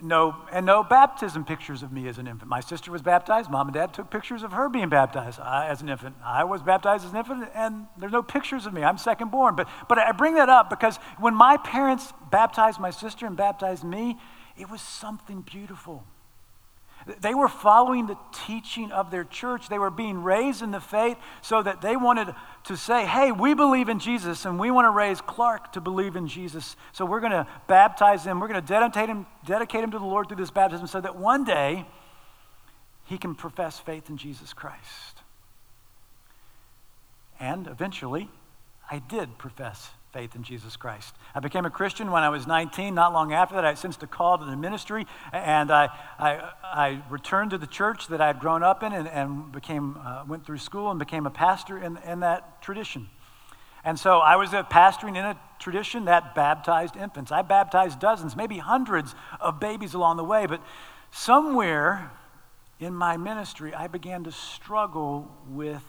no, 0.00 0.36
and 0.50 0.64
no 0.64 0.82
baptism 0.82 1.44
pictures 1.44 1.82
of 1.82 1.92
me 1.92 2.08
as 2.08 2.16
an 2.16 2.26
infant. 2.26 2.48
My 2.48 2.60
sister 2.60 2.90
was 2.90 3.02
baptized. 3.02 3.50
Mom 3.50 3.66
and 3.66 3.74
dad 3.74 3.92
took 3.92 4.08
pictures 4.08 4.42
of 4.42 4.52
her 4.52 4.70
being 4.70 4.88
baptized 4.88 5.38
I, 5.38 5.66
as 5.66 5.82
an 5.82 5.90
infant. 5.90 6.16
I 6.24 6.44
was 6.44 6.62
baptized 6.62 7.04
as 7.04 7.10
an 7.10 7.18
infant, 7.18 7.50
and 7.54 7.88
there's 7.98 8.12
no 8.12 8.22
pictures 8.22 8.64
of 8.64 8.72
me. 8.72 8.82
I'm 8.82 8.96
second 8.96 9.30
born. 9.30 9.54
But, 9.54 9.68
but 9.86 9.98
I 9.98 10.12
bring 10.12 10.34
that 10.36 10.48
up 10.48 10.70
because 10.70 10.96
when 11.18 11.34
my 11.34 11.58
parents 11.58 12.14
baptized 12.30 12.80
my 12.80 12.90
sister 12.90 13.26
and 13.26 13.36
baptized 13.36 13.84
me, 13.84 14.16
it 14.56 14.70
was 14.70 14.80
something 14.80 15.42
beautiful. 15.42 16.04
They 17.20 17.34
were 17.34 17.48
following 17.48 18.06
the 18.06 18.16
teaching 18.32 18.92
of 18.92 19.10
their 19.10 19.24
church. 19.24 19.68
They 19.68 19.78
were 19.78 19.90
being 19.90 20.22
raised 20.22 20.62
in 20.62 20.70
the 20.70 20.80
faith 20.80 21.16
so 21.40 21.62
that 21.62 21.80
they 21.80 21.96
wanted 21.96 22.34
to 22.64 22.76
say, 22.76 23.06
hey, 23.06 23.32
we 23.32 23.54
believe 23.54 23.88
in 23.88 23.98
Jesus 23.98 24.44
and 24.44 24.58
we 24.58 24.70
want 24.70 24.86
to 24.86 24.90
raise 24.90 25.20
Clark 25.20 25.72
to 25.72 25.80
believe 25.80 26.14
in 26.14 26.28
Jesus. 26.28 26.76
So 26.92 27.04
we're 27.04 27.20
going 27.20 27.32
to 27.32 27.46
baptize 27.66 28.24
him. 28.24 28.38
We're 28.38 28.48
going 28.48 28.60
to 28.60 28.66
dedicate 28.66 29.08
him, 29.08 29.26
dedicate 29.44 29.82
him 29.82 29.90
to 29.90 29.98
the 29.98 30.04
Lord 30.04 30.28
through 30.28 30.36
this 30.36 30.50
baptism 30.50 30.86
so 30.86 31.00
that 31.00 31.16
one 31.16 31.44
day 31.44 31.86
he 33.04 33.18
can 33.18 33.34
profess 33.34 33.78
faith 33.78 34.08
in 34.08 34.16
Jesus 34.16 34.52
Christ. 34.52 35.22
And 37.40 37.66
eventually, 37.66 38.30
I 38.90 39.00
did 39.00 39.38
profess 39.38 39.90
faith 40.12 40.36
in 40.36 40.42
Jesus 40.42 40.76
Christ. 40.76 41.14
I 41.34 41.40
became 41.40 41.64
a 41.64 41.70
Christian 41.70 42.10
when 42.10 42.22
I 42.22 42.28
was 42.28 42.46
19. 42.46 42.94
Not 42.94 43.14
long 43.14 43.32
after 43.32 43.54
that, 43.54 43.64
I 43.64 43.72
sensed 43.72 44.02
a 44.02 44.06
call 44.06 44.36
to 44.36 44.44
the 44.44 44.56
ministry, 44.56 45.06
and 45.32 45.70
I, 45.70 45.88
I, 46.18 46.50
I 46.62 47.02
returned 47.08 47.52
to 47.52 47.58
the 47.58 47.66
church 47.66 48.08
that 48.08 48.20
I 48.20 48.26
had 48.26 48.38
grown 48.38 48.62
up 48.62 48.82
in 48.82 48.92
and, 48.92 49.08
and 49.08 49.50
became, 49.50 49.96
uh, 49.96 50.24
went 50.28 50.44
through 50.44 50.58
school 50.58 50.90
and 50.90 50.98
became 50.98 51.26
a 51.26 51.30
pastor 51.30 51.78
in, 51.78 51.96
in 52.04 52.20
that 52.20 52.60
tradition. 52.60 53.08
And 53.84 53.98
so 53.98 54.18
I 54.18 54.36
was 54.36 54.52
a 54.52 54.62
pastoring 54.62 55.16
in 55.16 55.24
a 55.24 55.40
tradition 55.58 56.04
that 56.04 56.34
baptized 56.34 56.94
infants. 56.94 57.32
I 57.32 57.40
baptized 57.40 57.98
dozens, 57.98 58.36
maybe 58.36 58.58
hundreds 58.58 59.14
of 59.40 59.60
babies 59.60 59.94
along 59.94 60.18
the 60.18 60.24
way, 60.24 60.44
but 60.46 60.62
somewhere 61.10 62.12
in 62.78 62.94
my 62.94 63.16
ministry, 63.16 63.72
I 63.72 63.86
began 63.86 64.24
to 64.24 64.32
struggle 64.32 65.34
with 65.48 65.84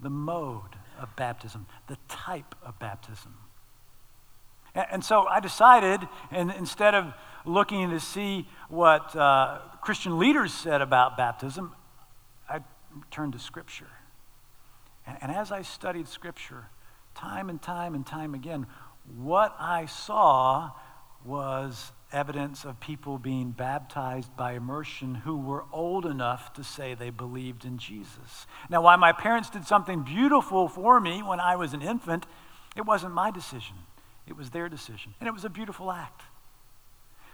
the 0.00 0.10
mode 0.10 0.77
of 0.98 1.14
baptism, 1.16 1.66
the 1.86 1.96
type 2.08 2.54
of 2.62 2.78
baptism. 2.78 3.34
And, 4.74 5.04
so 5.04 5.26
I 5.26 5.40
decided, 5.40 6.06
and 6.30 6.52
instead 6.52 6.94
of 6.94 7.12
looking 7.44 7.90
to 7.90 7.98
see 7.98 8.46
what 8.68 9.16
uh, 9.16 9.60
Christian 9.80 10.18
leaders 10.18 10.52
said 10.52 10.82
about 10.82 11.16
baptism, 11.16 11.74
I 12.48 12.60
turned 13.10 13.32
to 13.32 13.38
Scripture. 13.38 13.88
And, 15.06 15.16
and 15.22 15.32
as 15.32 15.50
I 15.50 15.62
studied 15.62 16.06
Scripture, 16.06 16.66
time 17.14 17.48
and 17.48 17.60
time 17.60 17.94
and 17.94 18.06
time 18.06 18.34
again, 18.34 18.66
what 19.16 19.56
I 19.58 19.86
saw 19.86 20.72
was 21.24 21.90
evidence 22.12 22.64
of 22.64 22.80
people 22.80 23.18
being 23.18 23.50
baptized 23.50 24.34
by 24.36 24.52
immersion 24.52 25.14
who 25.14 25.36
were 25.36 25.64
old 25.72 26.06
enough 26.06 26.52
to 26.54 26.64
say 26.64 26.94
they 26.94 27.10
believed 27.10 27.64
in 27.64 27.78
Jesus. 27.78 28.46
Now, 28.70 28.82
why 28.82 28.96
my 28.96 29.12
parents 29.12 29.50
did 29.50 29.66
something 29.66 30.02
beautiful 30.02 30.68
for 30.68 31.00
me 31.00 31.22
when 31.22 31.38
I 31.40 31.56
was 31.56 31.74
an 31.74 31.82
infant, 31.82 32.26
it 32.76 32.86
wasn't 32.86 33.12
my 33.12 33.30
decision, 33.30 33.76
it 34.26 34.36
was 34.36 34.50
their 34.50 34.68
decision. 34.68 35.14
And 35.20 35.28
it 35.28 35.32
was 35.32 35.44
a 35.44 35.50
beautiful 35.50 35.90
act. 35.90 36.22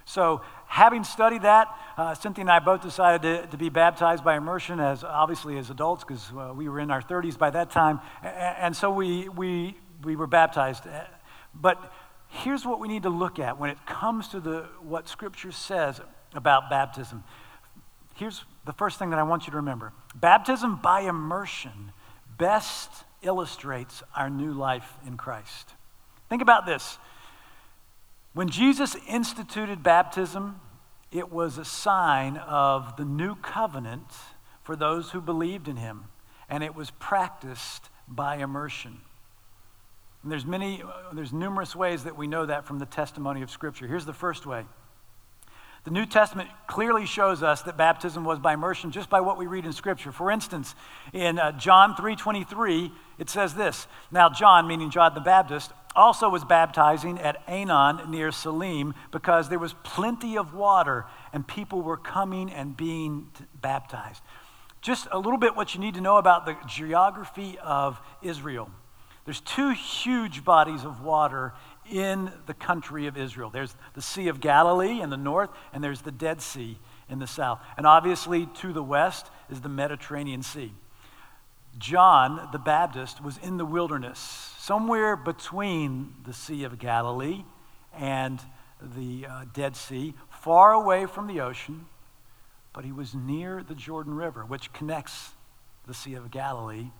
So, 0.07 0.43
having 0.67 1.03
studied 1.03 1.43
that, 1.43 1.69
uh, 1.97 2.15
Cynthia 2.15 2.43
and 2.43 2.51
I 2.51 2.59
both 2.59 2.83
decided 2.83 3.23
to, 3.23 3.47
to, 3.47 3.57
be 3.57 3.71
baptized 3.71 4.23
by 4.23 4.37
immersion 4.37 4.79
as 4.79 5.03
obviously 5.03 5.57
as 5.57 5.71
adults 5.71 6.05
because 6.05 6.31
uh, 6.37 6.53
we 6.55 6.69
were 6.69 6.79
in 6.79 6.91
our 6.91 7.01
30s 7.01 7.39
by 7.39 7.49
that 7.51 7.71
time. 7.71 8.01
And, 8.23 8.57
and 8.59 8.77
so 8.77 8.91
we, 8.91 9.31
we, 9.31 9.79
we 10.03 10.15
were 10.15 10.27
baptized. 10.27 10.85
But 11.55 11.91
here's 12.35 12.67
what 12.67 12.81
we 12.81 12.89
need 12.89 13.05
to 13.05 13.11
look 13.11 13.39
at 13.39 13.59
when 13.59 13.71
it 13.71 13.79
comes 13.87 14.29
to 14.29 14.41
the, 14.41 14.67
what 14.83 15.09
Scripture 15.09 15.53
says 15.53 16.01
about 16.35 16.69
baptism. 16.69 17.23
Here's 18.15 18.45
the 18.65 18.73
first 18.73 18.99
thing 18.99 19.11
that 19.11 19.19
I 19.19 19.23
want 19.23 19.47
you 19.47 19.53
to 19.53 19.57
remember 19.57 19.93
baptism 20.15 20.77
by 20.77 21.01
immersion 21.01 21.93
best 22.37 22.91
illustrates 23.23 24.03
our 24.17 24.29
new 24.29 24.53
life 24.53 24.95
in 25.07 25.17
Christ. 25.17 25.75
Think 26.29 26.43
about 26.43 26.67
this. 26.67 26.99
When 28.33 28.49
Jesus 28.49 28.97
instituted 29.09 29.83
baptism, 29.83 30.61
it 31.13 31.31
was 31.31 31.57
a 31.59 31.65
sign 31.65 32.37
of 32.37 32.97
the 32.97 33.05
new 33.05 33.37
covenant 33.37 34.09
for 34.65 34.75
those 34.75 35.11
who 35.11 35.21
believed 35.21 35.69
in 35.69 35.77
him, 35.77 36.07
and 36.49 36.65
it 36.65 36.75
was 36.75 36.91
practiced 36.91 37.89
by 38.09 38.37
immersion. 38.37 39.01
And 40.25 40.33
there's 40.33 40.47
many, 40.47 40.83
there's 41.13 41.35
numerous 41.35 41.77
ways 41.77 42.05
that 42.05 42.17
we 42.17 42.27
know 42.27 42.47
that 42.47 42.65
from 42.65 42.79
the 42.79 42.87
testimony 42.87 43.43
of 43.43 43.51
Scripture. 43.51 43.87
Here's 43.87 44.07
the 44.07 44.15
first 44.15 44.47
way. 44.47 44.65
The 45.85 45.91
New 45.91 46.07
Testament 46.07 46.49
clearly 46.67 47.05
shows 47.05 47.43
us 47.43 47.61
that 47.63 47.77
baptism 47.77 48.25
was 48.25 48.39
by 48.39 48.55
immersion 48.55 48.91
just 48.91 49.11
by 49.11 49.21
what 49.21 49.37
we 49.37 49.47
read 49.47 49.67
in 49.67 49.75
Scripture. 49.75 50.13
For 50.13 50.31
instance, 50.31 50.75
in 51.13 51.39
uh, 51.39 51.53
John 51.53 51.95
3.23, 51.95 52.91
it 53.19 53.29
says 53.29 53.53
this, 53.55 53.87
Now 54.11 54.31
John, 54.31 54.67
meaning 54.67 54.91
John 54.91 55.13
the 55.13 55.21
Baptist, 55.21 55.73
also 55.95 56.31
was 56.31 56.43
baptizing 56.43 57.19
at 57.19 57.47
Aenon 57.47 58.09
near 58.09 58.33
Salim 58.33 58.95
because 59.13 59.51
there 59.51 59.59
was 59.59 59.75
plenty 59.83 60.39
of 60.39 60.55
water 60.55 61.05
and 61.35 61.47
people 61.47 61.83
were 61.83 61.99
coming 61.99 62.51
and 62.51 62.75
being 62.75 63.29
baptized. 63.61 64.23
Just 64.81 65.07
a 65.13 65.19
little 65.19 65.39
bit 65.39 65.55
what 65.55 65.75
you 65.75 65.81
need 65.81 65.95
to 65.95 66.01
know 66.01 66.17
about 66.17 66.47
the 66.47 66.57
geography 66.67 67.59
of 67.63 68.01
Israel. 68.23 68.71
There's 69.25 69.41
two 69.41 69.71
huge 69.71 70.45
bodies 70.45 70.85
of 70.85 71.03
water 71.03 71.55
in 71.91 72.31
the 72.47 72.55
country 72.55 73.07
of 73.07 73.17
Israel. 73.17 73.51
There's 73.51 73.75
the 73.95 74.03
Sea 74.03 74.29
of 74.29 74.41
Galilee 74.41 75.01
in 75.01 75.11
the 75.11 75.17
north, 75.17 75.51
and 75.73 75.83
there's 75.83 76.03
the 76.03 76.13
Dead 76.13 76.43
Sea 76.43 76.79
in 77.09 77.19
the 77.19 77.27
south. 77.27 77.61
And 77.77 77.87
obviously, 77.87 78.47
to 78.47 78.73
the 78.73 78.83
west 78.83 79.31
is 79.51 79.61
the 79.61 79.69
Mediterranean 79.69 80.43
Sea. 80.43 80.73
John 81.79 82.49
the 82.53 82.59
Baptist 82.59 83.23
was 83.23 83.39
in 83.39 83.57
the 83.57 83.65
wilderness, 83.65 84.55
somewhere 84.59 85.17
between 85.17 86.15
the 86.25 86.33
Sea 86.33 86.65
of 86.65 86.79
Galilee 86.79 87.45
and 87.93 88.41
the 88.81 89.27
uh, 89.27 89.45
Dead 89.53 89.75
Sea, 89.75 90.15
far 90.31 90.73
away 90.73 91.07
from 91.07 91.27
the 91.27 91.41
ocean, 91.41 91.87
but 92.73 92.85
he 92.85 92.93
was 92.93 93.15
near 93.15 93.63
the 93.63 93.75
Jordan 93.75 94.15
River, 94.15 94.45
which 94.45 94.73
connects 94.73 95.33
the 95.87 95.95
Sea 95.95 96.15
of 96.15 96.31
Galilee 96.31 96.91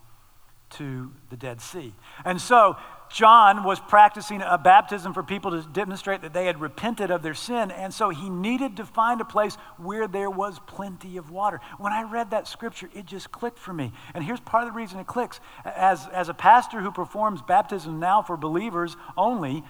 to 0.75 1.11
the 1.31 1.37
Dead 1.37 1.61
Sea. 1.61 1.95
And 2.25 2.41
so 2.41 2.77
John 3.11 3.65
was 3.65 3.79
practicing 3.79 4.43
a 4.43 4.59
baptism 4.59 5.15
for 5.15 5.23
people 5.23 5.51
to 5.53 5.69
demonstrate 5.69 6.23
that 6.23 6.33
they 6.33 6.47
had 6.47 6.61
repented 6.61 7.11
of 7.11 7.23
their 7.23 7.35
sin. 7.35 7.71
And 7.71 7.95
so 7.95 8.11
he 8.11 8.29
needed 8.29 8.77
to 8.79 8.85
find 8.85 9.21
a 9.21 9.25
place 9.25 9.57
where 9.77 10.09
there 10.09 10.31
was 10.31 10.59
plenty 10.67 11.17
of 11.17 11.31
water. 11.31 11.61
When 11.79 11.93
I 11.93 12.03
read 12.03 12.31
that 12.31 12.49
scripture, 12.49 12.89
it 12.95 13.07
just 13.07 13.31
clicked 13.31 13.59
for 13.59 13.73
me. 13.73 13.93
And 14.15 14.25
here's 14.25 14.41
part 14.41 14.65
of 14.65 14.71
the 14.73 14.77
reason 14.77 14.99
it 14.99 15.07
clicks. 15.07 15.41
As, 15.65 16.09
as 16.09 16.29
a 16.29 16.35
pastor 16.35 16.81
who 16.81 16.91
performs 16.91 17.41
baptism 17.43 18.01
now 18.01 18.23
for 18.23 18.37
believers 18.37 18.97
only, 19.17 19.63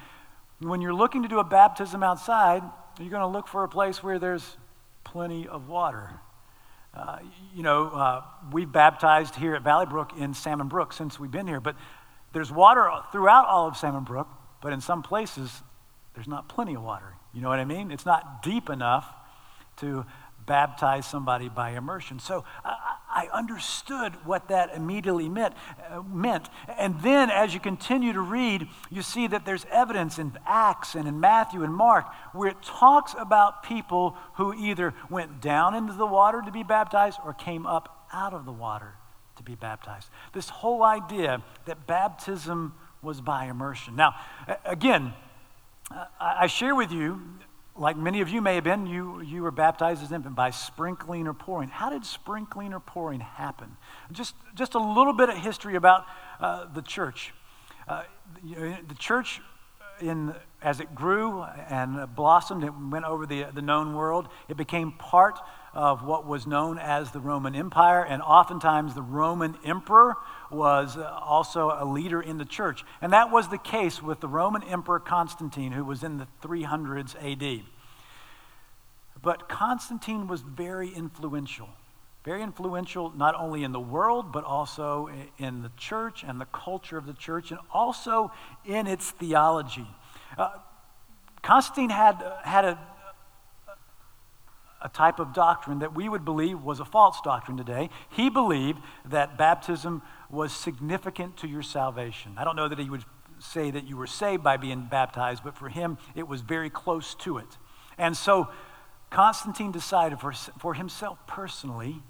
when 0.61 0.81
you're 0.81 0.95
looking 0.95 1.23
to 1.23 1.29
do 1.29 1.39
a 1.39 1.45
baptism 1.45 2.03
outside, 2.03 2.63
you're 2.99 3.11
going 3.11 3.21
to 3.21 3.27
look 3.27 3.49
for 3.49 3.65
a 3.65 3.69
place 3.69 4.03
where 4.03 4.19
there's 4.19 4.57
plenty 5.03 5.47
of 5.47 5.69
water. 5.69 6.21
You 7.55 7.63
know, 7.63 7.89
uh, 7.89 8.23
we've 8.53 8.71
baptized 8.71 9.35
here 9.37 9.55
at 9.55 9.63
Valley 9.63 9.87
Brook 9.87 10.13
in 10.19 10.35
Salmon 10.35 10.69
Brook 10.69 10.93
since 10.93 11.19
we've 11.19 11.31
been 11.31 11.47
here, 11.47 11.61
but 11.61 11.77
there's 12.33 12.51
water 12.51 12.91
throughout 13.13 13.47
all 13.47 13.69
of 13.69 13.77
Salmon 13.77 14.05
Brook, 14.05 14.29
but 14.61 14.73
in 14.73 14.81
some 14.81 15.03
places 15.03 15.63
there's 16.15 16.29
not 16.29 16.49
plenty 16.49 16.75
of 16.75 16.83
water. 16.83 17.15
You 17.33 17.43
know 17.43 17.49
what 17.49 17.59
I 17.59 17.65
mean? 17.65 17.91
It's 17.91 18.07
not 18.07 18.43
deep 18.43 18.71
enough 18.71 19.07
to 19.79 20.05
baptize 20.47 21.07
somebody 21.07 21.49
by 21.49 21.71
immersion. 21.71 22.19
So 22.19 22.45
I, 22.65 23.29
understood 23.33 24.13
what 24.25 24.49
that 24.49 24.75
immediately 24.75 25.29
meant, 25.29 25.55
uh, 25.91 26.03
meant. 26.03 26.49
And 26.79 27.01
then 27.01 27.31
as 27.31 27.53
you 27.53 27.59
continue 27.59 28.13
to 28.13 28.21
read, 28.21 28.69
you 28.91 29.03
see 29.03 29.27
that 29.27 29.45
there's 29.45 29.67
evidence 29.73 30.19
in 30.19 30.37
Acts 30.47 30.95
and 30.95 31.09
in 31.09 31.19
Matthew 31.19 31.65
and 31.65 31.75
Mark 31.75 32.07
where 32.33 32.49
it 32.49 32.63
talks 32.63 33.15
about 33.19 33.63
people 33.63 34.17
who 34.35 34.55
either 34.55 34.95
went 35.11 35.41
down 35.41 35.75
into 35.75 35.93
the 35.93 36.07
water 36.07 36.43
to 36.45 36.53
be 36.53 36.63
baptized 36.63 37.19
or 37.25 37.35
came 37.35 37.67
up 37.67 38.07
out 38.13 38.35
of 38.35 38.45
the 38.45 38.53
water 38.53 38.95
to 39.37 39.43
be 39.43 39.55
baptized. 39.55 40.09
This 40.33 40.49
whole 40.49 40.85
idea 40.85 41.43
that 41.67 41.87
baptism 41.87 42.75
was 43.03 43.21
by 43.21 43.47
immersion. 43.47 43.97
Now, 43.97 44.15
again, 44.65 45.13
I 46.21 46.47
share 46.47 46.75
with 46.75 46.93
you 46.93 47.21
like 47.77 47.97
many 47.97 48.21
of 48.21 48.29
you 48.29 48.41
may 48.41 48.55
have 48.55 48.65
been, 48.65 48.87
you, 48.87 49.21
you 49.21 49.43
were 49.43 49.51
baptized 49.51 50.03
as 50.03 50.13
infant 50.13 50.37
by 50.37 50.51
sprinkling 50.51 51.27
or 51.27 51.35
pouring. 51.35 51.69
How 51.69 51.91
did 51.91 52.05
sprinkling 52.07 52.73
or 52.73 52.81
pouring 52.81 53.21
happen? 53.21 53.77
Just, 54.13 54.35
just 54.55 54.75
a 54.75 54.79
little 54.79 55.13
bit 55.13 55.29
of 55.29 55.37
history 55.37 55.75
about 55.75 56.07
uh, 56.41 56.67
the 56.73 56.83
church. 56.83 57.35
Uh, 57.89 58.03
the 58.43 58.95
church, 58.99 59.41
in, 60.01 60.35
as 60.63 60.81
it 60.81 60.95
grew 60.95 61.43
and 61.43 62.15
blossomed, 62.15 62.65
it 62.65 62.73
went 62.91 63.05
over 63.05 63.27
the, 63.27 63.47
the 63.53 63.63
known 63.63 63.95
world. 63.95 64.29
It 64.49 64.57
became 64.57 64.93
part 64.93 65.39
of 65.73 66.05
what 66.05 66.27
was 66.27 66.47
known 66.47 66.79
as 66.79 67.11
the 67.11 67.21
Roman 67.21 67.57
Empire, 67.57 68.05
and 68.05 68.23
oftentimes 68.23 68.95
the 68.95 69.03
Roman 69.03 69.57
emperor 69.65 70.15
was 70.55 70.97
uh, 70.97 71.03
also 71.23 71.77
a 71.79 71.85
leader 71.85 72.21
in 72.21 72.39
the 72.39 72.45
church. 72.45 72.85
And 73.03 73.13
that 73.13 73.31
was 73.31 73.49
the 73.49 73.59
case 73.59 74.03
with 74.03 74.21
the 74.21 74.29
Roman 74.29 74.63
Emperor 74.63 75.01
Constantine, 75.01 75.73
who 75.73 75.85
was 75.85 76.03
in 76.03 76.19
the 76.19 76.27
300s 76.43 77.15
AD. 77.17 77.65
But 79.23 79.49
Constantine 79.49 80.27
was 80.27 80.43
very 80.43 80.89
influential. 80.89 81.69
Very 82.25 82.43
influential 82.43 83.13
not 83.17 83.35
only 83.35 83.65
in 83.65 83.73
the 83.73 83.81
world, 83.81 84.33
but 84.33 84.45
also 84.45 85.11
in 85.39 85.63
the 85.63 85.71
church 85.77 86.25
and 86.27 86.41
the 86.41 86.47
culture 86.47 86.97
of 86.97 87.07
the 87.07 87.13
church, 87.13 87.51
and 87.51 87.61
also 87.73 88.33
in 88.65 88.87
its 88.87 89.11
theology. 89.11 89.87
Uh, 90.39 90.51
Constantine 91.43 91.91
had, 91.91 92.25
had 92.43 92.65
a, 92.65 92.79
a 94.85 94.89
type 94.91 95.19
of 95.19 95.33
doctrine 95.33 95.79
that 95.79 95.95
we 95.95 96.09
would 96.09 96.25
believe 96.25 96.63
was 96.63 96.79
a 96.79 96.85
false 96.85 97.19
doctrine 97.25 97.57
today. 97.57 97.89
He 98.11 98.29
believed 98.29 98.79
that 99.07 99.39
baptism 99.39 100.03
was 100.31 100.53
significant 100.53 101.39
to 101.39 101.49
your 101.49 101.63
salvation. 101.63 102.35
I 102.37 102.45
don't 102.45 102.55
know 102.55 102.69
that 102.69 102.79
he 102.79 102.91
would 102.91 103.05
say 103.39 103.71
that 103.71 103.89
you 103.89 103.97
were 103.97 104.07
saved 104.07 104.45
by 104.45 104.59
being 104.59 104.87
baptized, 104.91 105.43
but 105.43 105.57
for 105.57 105.71
him, 105.71 105.97
it 106.15 106.29
was 106.29 106.43
very 106.43 106.69
close 106.69 107.15
to 107.17 107.39
it. 107.39 107.57
And 107.97 108.15
so 108.15 108.49
Constantine 109.09 109.73
decided 109.73 110.21
for, 110.21 110.33
for 110.33 110.75
himself 110.75 111.19
personally, 111.27 112.03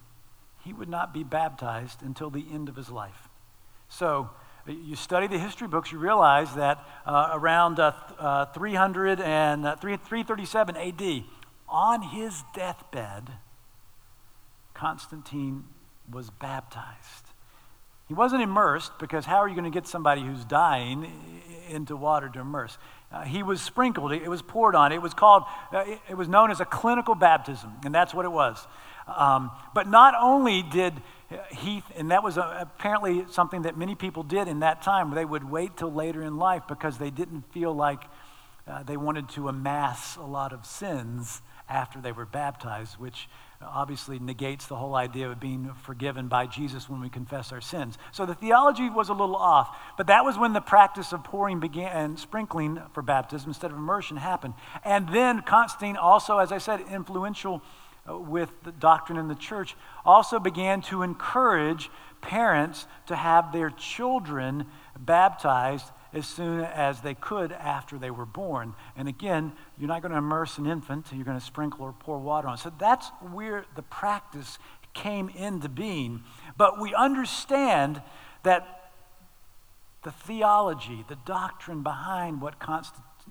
he 0.64 0.72
would 0.72 0.88
not 0.88 1.14
be 1.14 1.22
baptized 1.22 2.02
until 2.02 2.28
the 2.28 2.44
end 2.52 2.68
of 2.68 2.76
his 2.76 2.90
life. 2.90 3.28
So, 3.88 4.30
you 4.66 4.96
study 4.96 5.26
the 5.26 5.38
history 5.38 5.68
books, 5.68 5.92
you 5.92 5.98
realize 5.98 6.54
that 6.54 6.82
uh, 7.04 7.28
around 7.32 7.78
uh, 7.78 7.92
uh, 8.18 8.46
300 8.46 9.20
and, 9.20 9.66
uh, 9.66 9.76
337 9.76 10.76
AD, 10.76 11.24
on 11.68 12.02
his 12.02 12.42
deathbed, 12.54 13.30
Constantine 14.74 15.64
was 16.10 16.30
baptized. 16.30 17.24
He 18.06 18.14
wasn't 18.14 18.42
immersed 18.42 18.92
because 18.98 19.24
how 19.24 19.36
are 19.36 19.48
you 19.48 19.54
going 19.54 19.70
to 19.70 19.70
get 19.70 19.86
somebody 19.86 20.20
who's 20.20 20.44
dying 20.44 21.10
into 21.70 21.96
water 21.96 22.28
to 22.28 22.40
immerse? 22.40 22.76
Uh, 23.10 23.22
he 23.22 23.42
was 23.42 23.62
sprinkled, 23.62 24.12
it 24.12 24.28
was 24.28 24.42
poured 24.42 24.74
on. 24.74 24.92
It 24.92 25.00
was 25.00 25.14
called, 25.14 25.44
uh, 25.72 25.84
it, 26.08 26.16
was 26.16 26.28
known 26.28 26.50
as 26.50 26.60
a 26.60 26.64
clinical 26.64 27.14
baptism, 27.14 27.72
and 27.84 27.94
that's 27.94 28.12
what 28.12 28.24
it 28.24 28.32
was. 28.32 28.66
Um, 29.06 29.50
but 29.74 29.88
not 29.88 30.14
only 30.20 30.62
did 30.62 30.94
he, 31.50 31.82
and 31.96 32.10
that 32.10 32.22
was 32.22 32.36
uh, 32.36 32.58
apparently 32.60 33.24
something 33.30 33.62
that 33.62 33.76
many 33.78 33.94
people 33.94 34.22
did 34.22 34.48
in 34.48 34.60
that 34.60 34.82
time, 34.82 35.14
they 35.14 35.24
would 35.24 35.48
wait 35.48 35.76
till 35.76 35.92
later 35.92 36.22
in 36.22 36.36
life 36.36 36.62
because 36.68 36.98
they 36.98 37.10
didn't 37.10 37.50
feel 37.52 37.72
like 37.72 38.02
uh, 38.66 38.82
they 38.82 38.96
wanted 38.96 39.28
to 39.30 39.48
amass 39.48 40.16
a 40.16 40.22
lot 40.22 40.52
of 40.52 40.66
sins 40.66 41.40
after 41.68 42.00
they 42.00 42.12
were 42.12 42.26
baptized, 42.26 42.94
which 42.98 43.28
obviously 43.62 44.18
negates 44.18 44.66
the 44.66 44.76
whole 44.76 44.94
idea 44.94 45.30
of 45.30 45.40
being 45.40 45.72
forgiven 45.82 46.28
by 46.28 46.46
Jesus 46.46 46.88
when 46.88 47.00
we 47.00 47.08
confess 47.08 47.52
our 47.52 47.60
sins. 47.60 47.96
So 48.12 48.26
the 48.26 48.34
theology 48.34 48.90
was 48.90 49.08
a 49.08 49.14
little 49.14 49.36
off, 49.36 49.76
but 49.96 50.06
that 50.08 50.24
was 50.24 50.36
when 50.36 50.52
the 50.52 50.60
practice 50.60 51.12
of 51.12 51.24
pouring 51.24 51.60
began 51.60 51.96
and 51.96 52.18
sprinkling 52.18 52.80
for 52.92 53.02
baptism 53.02 53.50
instead 53.50 53.70
of 53.70 53.76
immersion 53.76 54.16
happened. 54.16 54.54
And 54.84 55.08
then 55.08 55.40
Constantine, 55.42 55.96
also, 55.96 56.38
as 56.38 56.52
I 56.52 56.58
said, 56.58 56.80
influential 56.90 57.62
uh, 58.08 58.18
with 58.18 58.50
the 58.64 58.72
doctrine 58.72 59.18
in 59.18 59.28
the 59.28 59.34
church, 59.34 59.76
also 60.04 60.38
began 60.38 60.82
to 60.82 61.02
encourage 61.02 61.90
parents 62.24 62.86
to 63.06 63.14
have 63.14 63.52
their 63.52 63.70
children 63.70 64.64
baptized 64.98 65.86
as 66.14 66.26
soon 66.26 66.60
as 66.60 67.00
they 67.02 67.14
could 67.14 67.52
after 67.52 67.98
they 67.98 68.10
were 68.10 68.24
born. 68.24 68.74
And 68.96 69.08
again, 69.08 69.52
you're 69.76 69.88
not 69.88 70.00
going 70.00 70.12
to 70.12 70.18
immerse 70.18 70.56
an 70.58 70.66
infant, 70.66 71.06
you're 71.12 71.24
going 71.24 71.38
to 71.38 71.44
sprinkle 71.44 71.84
or 71.84 71.92
pour 71.92 72.18
water 72.18 72.48
on. 72.48 72.56
So 72.56 72.72
that's 72.78 73.08
where 73.20 73.66
the 73.76 73.82
practice 73.82 74.58
came 74.94 75.28
into 75.28 75.68
being. 75.68 76.22
But 76.56 76.80
we 76.80 76.94
understand 76.94 78.00
that 78.44 78.92
the 80.04 80.12
theology, 80.12 81.04
the 81.08 81.18
doctrine 81.26 81.82
behind 81.82 82.40
what 82.40 82.54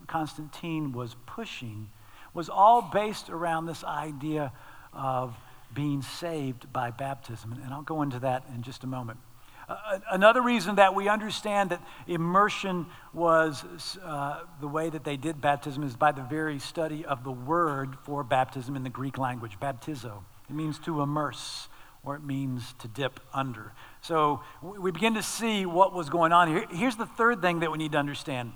Constantine 0.08 0.92
was 0.92 1.16
pushing 1.26 1.90
was 2.34 2.50
all 2.50 2.82
based 2.82 3.30
around 3.30 3.66
this 3.66 3.84
idea 3.84 4.52
of 4.92 5.36
being 5.74 6.02
saved 6.02 6.72
by 6.72 6.92
baptism. 6.92 7.60
And 7.64 7.74
I'll 7.74 7.82
go 7.82 8.02
into 8.02 8.20
that 8.20 8.44
in 8.54 8.62
just 8.62 8.84
a 8.84 8.88
moment. 8.88 9.20
Uh, 9.68 10.00
another 10.12 10.42
reason 10.42 10.76
that 10.76 10.94
we 10.94 11.08
understand 11.08 11.70
that 11.70 11.82
immersion 12.08 12.86
was 13.14 13.64
uh, 14.04 14.42
the 14.60 14.68
way 14.68 14.90
that 14.90 15.04
they 15.04 15.16
did 15.16 15.40
baptism 15.40 15.84
is 15.84 15.96
by 15.96 16.12
the 16.12 16.22
very 16.22 16.60
study 16.60 17.06
of 17.06 17.24
the 17.24 17.32
word 17.32 17.96
for 18.04 18.24
baptism 18.24 18.76
in 18.76 18.84
the 18.84 18.90
Greek 18.90 19.18
language, 19.18 19.58
baptizo. 19.62 20.24
It 20.50 20.56
means 20.56 20.80
to 20.80 21.02
immerse 21.02 21.70
or 22.06 22.16
it 22.16 22.24
means 22.24 22.74
to 22.80 22.90
dip 22.90 23.22
under. 23.34 23.72
So 24.02 24.42
we 24.62 24.92
begin 24.92 25.14
to 25.14 25.24
see 25.24 25.66
what 25.66 25.94
was 25.94 26.10
going 26.10 26.34
on 26.34 26.50
here. 26.50 26.66
Here's 26.70 26.98
the 26.98 27.06
third 27.06 27.42
thing 27.42 27.62
that 27.62 27.72
we 27.72 27.78
need 27.78 27.94
to 27.94 27.98
understand 27.98 28.52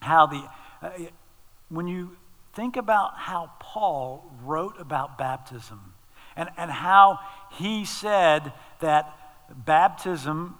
how 0.00 0.26
the, 0.26 0.50
uh, 0.82 0.90
when 1.70 1.88
you 1.88 2.18
think 2.52 2.76
about 2.76 3.16
how 3.16 3.50
Paul 3.58 4.30
wrote 4.42 4.78
about 4.78 5.16
baptism 5.16 5.93
and, 6.36 6.48
and 6.56 6.70
how 6.70 7.18
he 7.52 7.84
said 7.84 8.52
that 8.80 9.12
baptism 9.64 10.58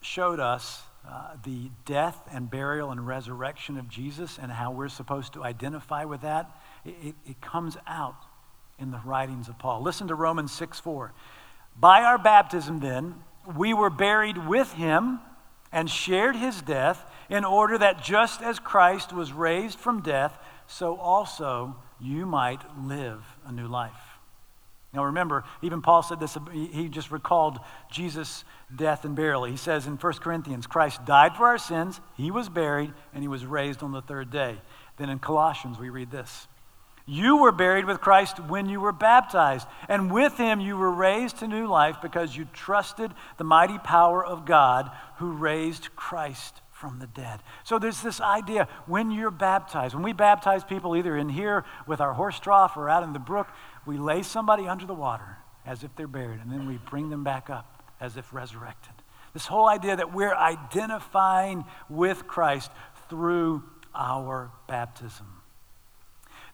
showed 0.00 0.40
us 0.40 0.82
uh, 1.08 1.36
the 1.44 1.70
death 1.84 2.18
and 2.32 2.50
burial 2.50 2.90
and 2.90 3.06
resurrection 3.06 3.78
of 3.78 3.88
Jesus 3.88 4.38
and 4.40 4.50
how 4.50 4.72
we're 4.72 4.88
supposed 4.88 5.32
to 5.34 5.44
identify 5.44 6.04
with 6.04 6.22
that. 6.22 6.50
It, 6.84 7.14
it, 7.24 7.40
comes 7.40 7.76
out 7.86 8.16
in 8.78 8.90
the 8.90 9.00
writings 9.04 9.48
of 9.48 9.58
Paul. 9.58 9.82
Listen 9.82 10.08
to 10.08 10.14
Romans 10.14 10.50
6 10.52 10.80
4. 10.80 11.12
By 11.78 12.02
our 12.02 12.18
baptism, 12.18 12.80
then, 12.80 13.14
we 13.56 13.72
were 13.72 13.90
buried 13.90 14.48
with 14.48 14.72
him 14.72 15.20
and 15.72 15.90
shared 15.90 16.36
his 16.36 16.62
death, 16.62 17.04
in 17.28 17.44
order 17.44 17.76
that 17.76 18.02
just 18.02 18.40
as 18.40 18.58
Christ 18.58 19.12
was 19.12 19.32
raised 19.32 19.78
from 19.78 20.00
death, 20.00 20.38
so 20.66 20.96
also 20.96 21.76
you 22.00 22.24
might 22.24 22.60
live 22.80 23.22
a 23.44 23.52
new 23.52 23.66
life. 23.66 23.92
Now 24.92 25.04
remember, 25.04 25.44
even 25.62 25.82
Paul 25.82 26.02
said 26.02 26.20
this, 26.20 26.38
he 26.52 26.88
just 26.88 27.10
recalled 27.10 27.58
Jesus' 27.90 28.44
death 28.74 29.04
and 29.04 29.14
burial. 29.14 29.44
He 29.44 29.56
says 29.56 29.86
in 29.86 29.96
1 29.96 30.12
Corinthians, 30.14 30.66
Christ 30.66 31.04
died 31.04 31.36
for 31.36 31.46
our 31.46 31.58
sins, 31.58 32.00
he 32.16 32.30
was 32.30 32.48
buried, 32.48 32.92
and 33.12 33.22
he 33.22 33.28
was 33.28 33.44
raised 33.44 33.82
on 33.82 33.92
the 33.92 34.00
third 34.00 34.30
day. 34.30 34.56
Then 34.96 35.10
in 35.10 35.18
Colossians, 35.18 35.78
we 35.78 35.90
read 35.90 36.10
this 36.10 36.48
You 37.04 37.38
were 37.38 37.52
buried 37.52 37.84
with 37.84 38.00
Christ 38.00 38.40
when 38.40 38.68
you 38.68 38.80
were 38.80 38.92
baptized, 38.92 39.68
and 39.88 40.10
with 40.10 40.38
him 40.38 40.60
you 40.60 40.76
were 40.76 40.92
raised 40.92 41.38
to 41.38 41.48
new 41.48 41.66
life 41.66 41.96
because 42.00 42.34
you 42.34 42.46
trusted 42.52 43.12
the 43.36 43.44
mighty 43.44 43.78
power 43.78 44.24
of 44.24 44.46
God 44.46 44.90
who 45.18 45.32
raised 45.32 45.94
Christ 45.94 46.62
from 46.76 46.98
the 46.98 47.06
dead. 47.06 47.40
So 47.64 47.78
there's 47.78 48.02
this 48.02 48.20
idea 48.20 48.68
when 48.86 49.10
you're 49.10 49.30
baptized, 49.30 49.94
when 49.94 50.04
we 50.04 50.12
baptize 50.12 50.62
people 50.62 50.94
either 50.94 51.16
in 51.16 51.30
here 51.30 51.64
with 51.86 52.02
our 52.02 52.12
horse 52.12 52.38
trough 52.38 52.76
or 52.76 52.90
out 52.90 53.02
in 53.02 53.14
the 53.14 53.18
brook, 53.18 53.48
we 53.86 53.96
lay 53.96 54.22
somebody 54.22 54.66
under 54.68 54.84
the 54.84 54.94
water 54.94 55.38
as 55.64 55.82
if 55.82 55.94
they're 55.96 56.06
buried, 56.06 56.40
and 56.40 56.50
then 56.50 56.66
we 56.66 56.76
bring 56.76 57.10
them 57.10 57.24
back 57.24 57.50
up 57.50 57.82
as 58.00 58.16
if 58.16 58.32
resurrected. 58.32 58.92
This 59.32 59.46
whole 59.46 59.68
idea 59.68 59.96
that 59.96 60.14
we're 60.14 60.34
identifying 60.34 61.64
with 61.88 62.26
Christ 62.26 62.70
through 63.08 63.62
our 63.94 64.50
baptism. 64.68 65.26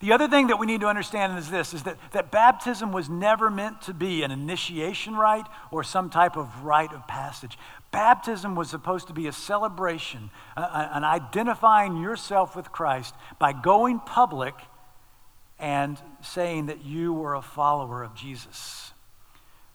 The 0.01 0.12
other 0.12 0.27
thing 0.27 0.49
that 0.49 0.59
we 0.59 0.66
need 0.66 0.81
to 0.81 0.88
understand 0.88 1.38
is 1.38 1.49
this 1.49 1.73
is 1.73 1.85
that, 1.85 1.97
that 2.11 2.33
baptism 2.33 2.90
was 2.90 3.09
never 3.09 3.51
meant 3.51 3.83
to 3.83 3.95
be 3.95 4.25
an 4.25 4.33
initiation 4.33 5.14
rite 5.14 5.47
or 5.71 5.85
some 5.85 6.11
type 6.11 6.37
of 6.37 6.64
rite 6.64 6.92
of 6.92 7.07
passage. 7.07 7.57
Baptism 7.92 8.57
was 8.57 8.68
supposed 8.68 9.07
to 9.07 9.12
be 9.12 9.29
a 9.29 9.33
celebration, 9.33 10.31
an 10.57 11.05
identifying 11.05 12.03
yourself 12.03 12.57
with 12.57 12.73
Christ 12.73 13.14
by 13.38 13.53
going 13.53 14.01
public 14.01 14.55
and 15.62 15.96
saying 16.22 16.66
that 16.66 16.85
you 16.85 17.14
were 17.14 17.35
a 17.35 17.40
follower 17.40 18.03
of 18.03 18.14
Jesus. 18.16 18.92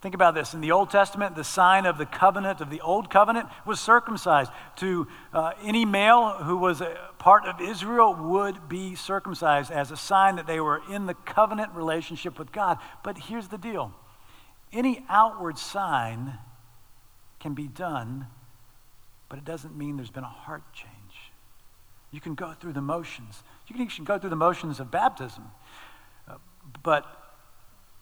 Think 0.02 0.14
about 0.14 0.36
this. 0.36 0.54
In 0.54 0.62
the 0.62 0.72
Old 0.72 0.92
Testament, 0.92 1.36
the 1.36 1.46
sign 1.46 1.86
of 1.88 1.98
the 1.98 2.06
covenant 2.06 2.62
of 2.62 2.70
the 2.70 2.82
Old 2.82 3.10
Covenant 3.10 3.48
was 3.66 3.80
circumcised. 3.80 4.52
To 4.78 5.08
uh, 5.34 5.54
any 5.64 5.86
male 5.86 6.34
who 6.44 6.58
was 6.58 6.82
a 6.82 6.96
part 7.18 7.46
of 7.46 7.60
Israel 7.60 8.14
would 8.14 8.70
be 8.70 8.96
circumcised 8.96 9.72
as 9.72 9.90
a 9.90 9.98
sign 9.98 10.36
that 10.36 10.46
they 10.46 10.60
were 10.60 10.82
in 10.92 11.08
the 11.08 11.16
covenant 11.16 11.72
relationship 11.74 12.38
with 12.38 12.52
God. 12.52 12.78
But 13.04 13.18
here's 13.18 13.48
the 13.48 13.58
deal 13.58 13.94
any 14.72 15.06
outward 15.10 15.58
sign 15.58 16.38
can 17.40 17.54
be 17.54 17.68
done, 17.68 18.28
but 19.30 19.40
it 19.40 19.46
doesn't 19.46 19.76
mean 19.76 19.96
there's 19.96 20.12
been 20.12 20.24
a 20.24 20.28
heart 20.28 20.64
change. 20.74 20.92
You 22.12 22.22
can 22.22 22.36
go 22.36 22.54
through 22.54 22.74
the 22.74 22.82
motions. 22.82 23.44
You 23.68 23.76
can, 23.76 23.88
can 23.88 24.06
go 24.06 24.18
through 24.18 24.30
the 24.30 24.36
motions 24.36 24.80
of 24.80 24.90
baptism, 24.92 25.44
but 26.84 27.18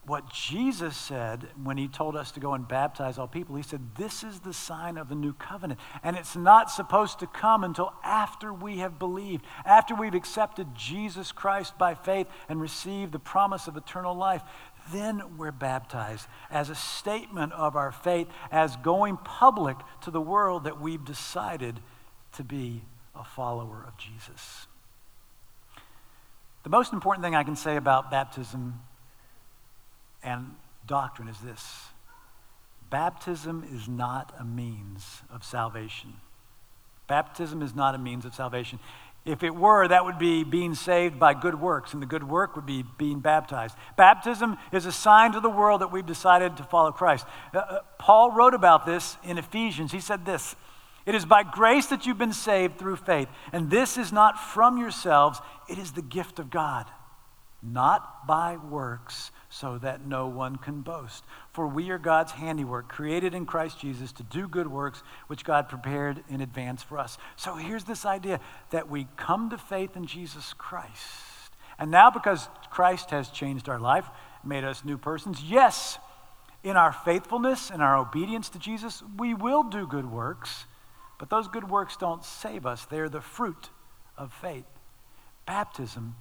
what 0.08 0.32
Jesus 0.32 0.96
said 0.96 1.48
when 1.64 1.78
he 1.78 1.88
told 1.88 2.16
us 2.16 2.32
to 2.34 2.40
go 2.40 2.54
and 2.54 2.68
baptize 2.68 3.18
all 3.18 3.28
people. 3.28 3.56
He 3.56 3.64
said, 3.64 3.96
This 3.96 4.24
is 4.24 4.40
the 4.40 4.54
sign 4.54 4.98
of 4.98 5.10
the 5.10 5.16
new 5.16 5.34
covenant. 5.34 5.80
And 6.04 6.16
it's 6.16 6.36
not 6.36 6.70
supposed 6.70 7.20
to 7.20 7.28
come 7.28 7.64
until 7.64 7.94
after 8.04 8.54
we 8.54 8.78
have 8.78 9.00
believed, 9.00 9.46
after 9.66 9.96
we've 9.96 10.14
accepted 10.14 10.76
Jesus 10.76 11.32
Christ 11.32 11.78
by 11.78 11.96
faith 11.96 12.28
and 12.48 12.62
received 12.62 13.12
the 13.12 13.20
promise 13.20 13.68
of 13.68 13.78
eternal 13.78 14.16
life. 14.16 14.44
Then 14.94 15.38
we're 15.38 15.52
baptized 15.52 16.28
as 16.52 16.70
a 16.70 16.76
statement 16.76 17.54
of 17.54 17.76
our 17.76 17.92
faith, 17.92 18.28
as 18.52 18.76
going 18.78 19.18
public 19.18 19.78
to 20.02 20.12
the 20.12 20.22
world 20.22 20.66
that 20.66 20.80
we've 20.80 21.04
decided 21.04 21.80
to 22.34 22.44
be 22.44 22.84
a 23.16 23.24
follower 23.24 23.84
of 23.88 23.98
Jesus. 23.98 24.68
The 26.65 26.71
most 26.71 26.93
important 26.93 27.23
thing 27.23 27.36
I 27.36 27.43
can 27.43 27.56
say 27.56 27.78
about 27.78 28.10
baptism 28.10 28.80
and 30.23 30.56
doctrine 30.88 31.28
is 31.28 31.39
this 31.39 31.63
baptism 32.89 33.63
is 33.71 33.88
not 33.88 34.34
a 34.39 34.43
means 34.43 35.21
of 35.32 35.43
salvation. 35.43 36.13
Baptism 37.08 37.62
is 37.62 37.75
not 37.75 37.93
a 37.93 37.99
means 37.99 38.25
of 38.25 38.34
salvation. 38.34 38.80
If 39.25 39.43
it 39.43 39.54
were, 39.56 39.88
that 39.88 40.06
would 40.06 40.17
be 40.17 40.43
being 40.43 40.73
saved 40.73 41.19
by 41.19 41.36
good 41.36 41.62
works, 41.62 41.93
and 41.93 42.01
the 42.01 42.08
good 42.08 42.28
work 42.28 42.56
would 42.56 42.65
be 42.65 42.84
being 42.97 43.19
baptized. 43.19 43.75
Baptism 43.95 44.58
is 44.71 44.88
a 44.88 44.91
sign 44.91 45.34
to 45.34 45.39
the 45.39 45.49
world 45.49 45.82
that 45.82 45.91
we've 45.91 46.06
decided 46.06 46.58
to 46.58 46.63
follow 46.63 46.91
Christ. 46.91 47.28
Uh, 47.54 47.60
uh, 47.60 47.80
Paul 47.99 48.32
wrote 48.32 48.56
about 48.56 48.88
this 48.88 49.17
in 49.23 49.38
Ephesians. 49.38 49.91
He 49.91 49.99
said 49.99 50.25
this 50.25 50.56
It 51.06 51.15
is 51.15 51.26
by 51.26 51.44
grace 51.44 51.88
that 51.88 52.06
you've 52.06 52.18
been 52.18 52.34
saved 52.34 52.78
through 52.80 52.96
faith, 52.96 53.28
and 53.52 53.70
this 53.70 53.98
is 53.98 54.12
not 54.12 54.39
from 54.39 54.78
yourselves, 54.78 55.39
it 55.70 55.78
is 55.78 55.91
the 55.91 56.02
gift 56.02 56.39
of 56.39 56.50
God, 56.50 56.88
not 57.62 58.26
by 58.26 58.58
works, 58.58 59.32
so 59.50 59.78
that 59.78 60.06
no 60.06 60.28
one 60.28 60.56
can 60.56 60.82
boast. 60.82 61.24
For 61.52 61.68
we 61.68 61.91
are 61.91 62.00
God's 62.00 62.32
handiwork, 62.32 62.89
created 62.89 63.36
in 63.36 63.46
Christ 63.46 63.80
Jesus 63.80 64.12
to 64.13 64.24
do 64.24 64.48
good 64.48 64.68
works, 64.68 65.04
which 65.28 65.46
God 65.46 65.70
prepared 65.70 66.24
in 66.28 66.41
advance 66.41 66.82
for 66.82 66.98
us. 66.98 67.18
So 67.36 67.56
here's 67.56 67.84
this 67.84 68.06
idea 68.06 68.39
that 68.72 68.89
we 68.89 69.08
come 69.15 69.52
to 69.52 69.58
faith 69.58 69.96
in 69.96 70.08
Jesus 70.08 70.54
Christ. 70.54 71.02
And 71.78 71.91
now, 71.91 72.10
because 72.10 72.50
Christ 72.72 73.12
has 73.12 73.30
changed 73.30 73.70
our 73.70 73.80
life, 73.80 74.06
made 74.44 74.63
us 74.63 74.84
new 74.84 74.98
persons, 74.98 75.44
yes, 75.44 76.00
in 76.63 76.78
our 76.78 76.91
faithfulness 76.91 77.70
and 77.70 77.82
our 77.82 77.96
obedience 77.96 78.50
to 78.50 78.60
Jesus, 78.60 79.04
we 79.18 79.34
will 79.34 79.63
do 79.63 79.86
good 79.86 80.10
works, 80.12 80.65
but 81.17 81.30
those 81.30 81.47
good 81.47 81.69
works 81.69 81.97
don't 81.97 82.23
save 82.23 82.65
us. 82.65 82.86
They're 82.86 83.10
the 83.10 83.21
fruit 83.21 83.69
of 84.17 84.34
faith. 84.34 84.65
Baptism 85.45 86.15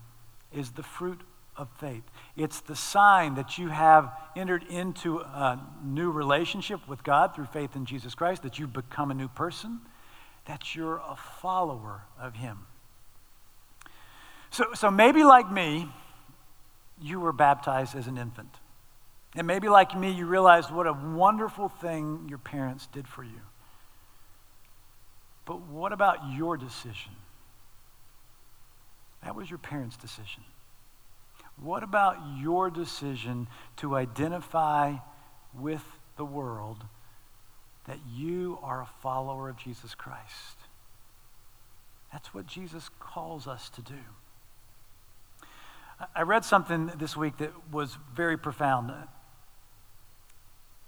is 0.52 0.72
the 0.72 0.83
fruit 0.83 1.20
of 1.57 1.68
faith. 1.78 2.02
It's 2.37 2.61
the 2.61 2.76
sign 2.76 3.35
that 3.37 3.59
you 3.59 3.68
have 3.68 4.12
entered 4.37 4.64
into 4.64 5.20
a 5.20 5.61
new 5.85 6.11
relationship 6.11 6.87
with 6.88 7.04
God 7.04 7.35
through 7.35 7.46
faith 7.46 7.76
in 7.76 7.87
Jesus 7.87 8.14
Christ, 8.14 8.42
that 8.42 8.59
you've 8.59 8.72
become 8.72 9.11
a 9.11 9.14
new 9.14 9.28
person, 9.28 9.80
that 10.46 10.74
you're 10.74 10.98
a 10.98 11.16
follower 11.40 12.02
of 12.20 12.35
Him. 12.35 12.66
So, 14.50 14.66
so 14.74 14.90
maybe 14.90 15.24
like 15.24 15.50
me, 15.50 15.88
you 17.00 17.18
were 17.20 17.33
baptized 17.33 17.96
as 17.96 18.07
an 18.07 18.18
infant. 18.18 18.54
And 19.37 19.46
maybe 19.46 19.68
like 19.68 19.98
me, 19.98 20.11
you 20.11 20.26
realized 20.26 20.70
what 20.70 20.87
a 20.87 20.92
wonderful 20.92 21.68
thing 21.68 22.26
your 22.28 22.38
parents 22.38 22.87
did 22.92 23.09
for 23.09 23.24
you. 23.24 23.40
But 25.44 25.61
what 25.62 25.92
about 25.92 26.18
your 26.35 26.57
decision? 26.57 27.12
That 29.22 29.35
was 29.35 29.48
your 29.50 29.59
parents' 29.59 29.96
decision. 29.96 30.42
What 31.62 31.83
about 31.83 32.16
your 32.38 32.70
decision 32.70 33.46
to 33.76 33.96
identify 33.96 34.96
with 35.59 35.85
the 36.16 36.24
world 36.24 36.85
that 37.87 37.98
you 38.12 38.59
are 38.62 38.83
a 38.83 38.88
follower 39.02 39.48
of 39.48 39.57
Jesus 39.57 39.94
Christ? 39.94 40.59
That's 42.12 42.33
what 42.33 42.46
Jesus 42.46 42.90
calls 42.98 43.46
us 43.46 43.68
to 43.70 43.83
do. 43.83 43.98
I 46.14 46.22
read 46.22 46.44
something 46.44 46.87
this 46.98 47.16
week 47.16 47.38
that 47.38 47.52
was 47.70 47.98
very 48.14 48.37
profound. 48.37 48.92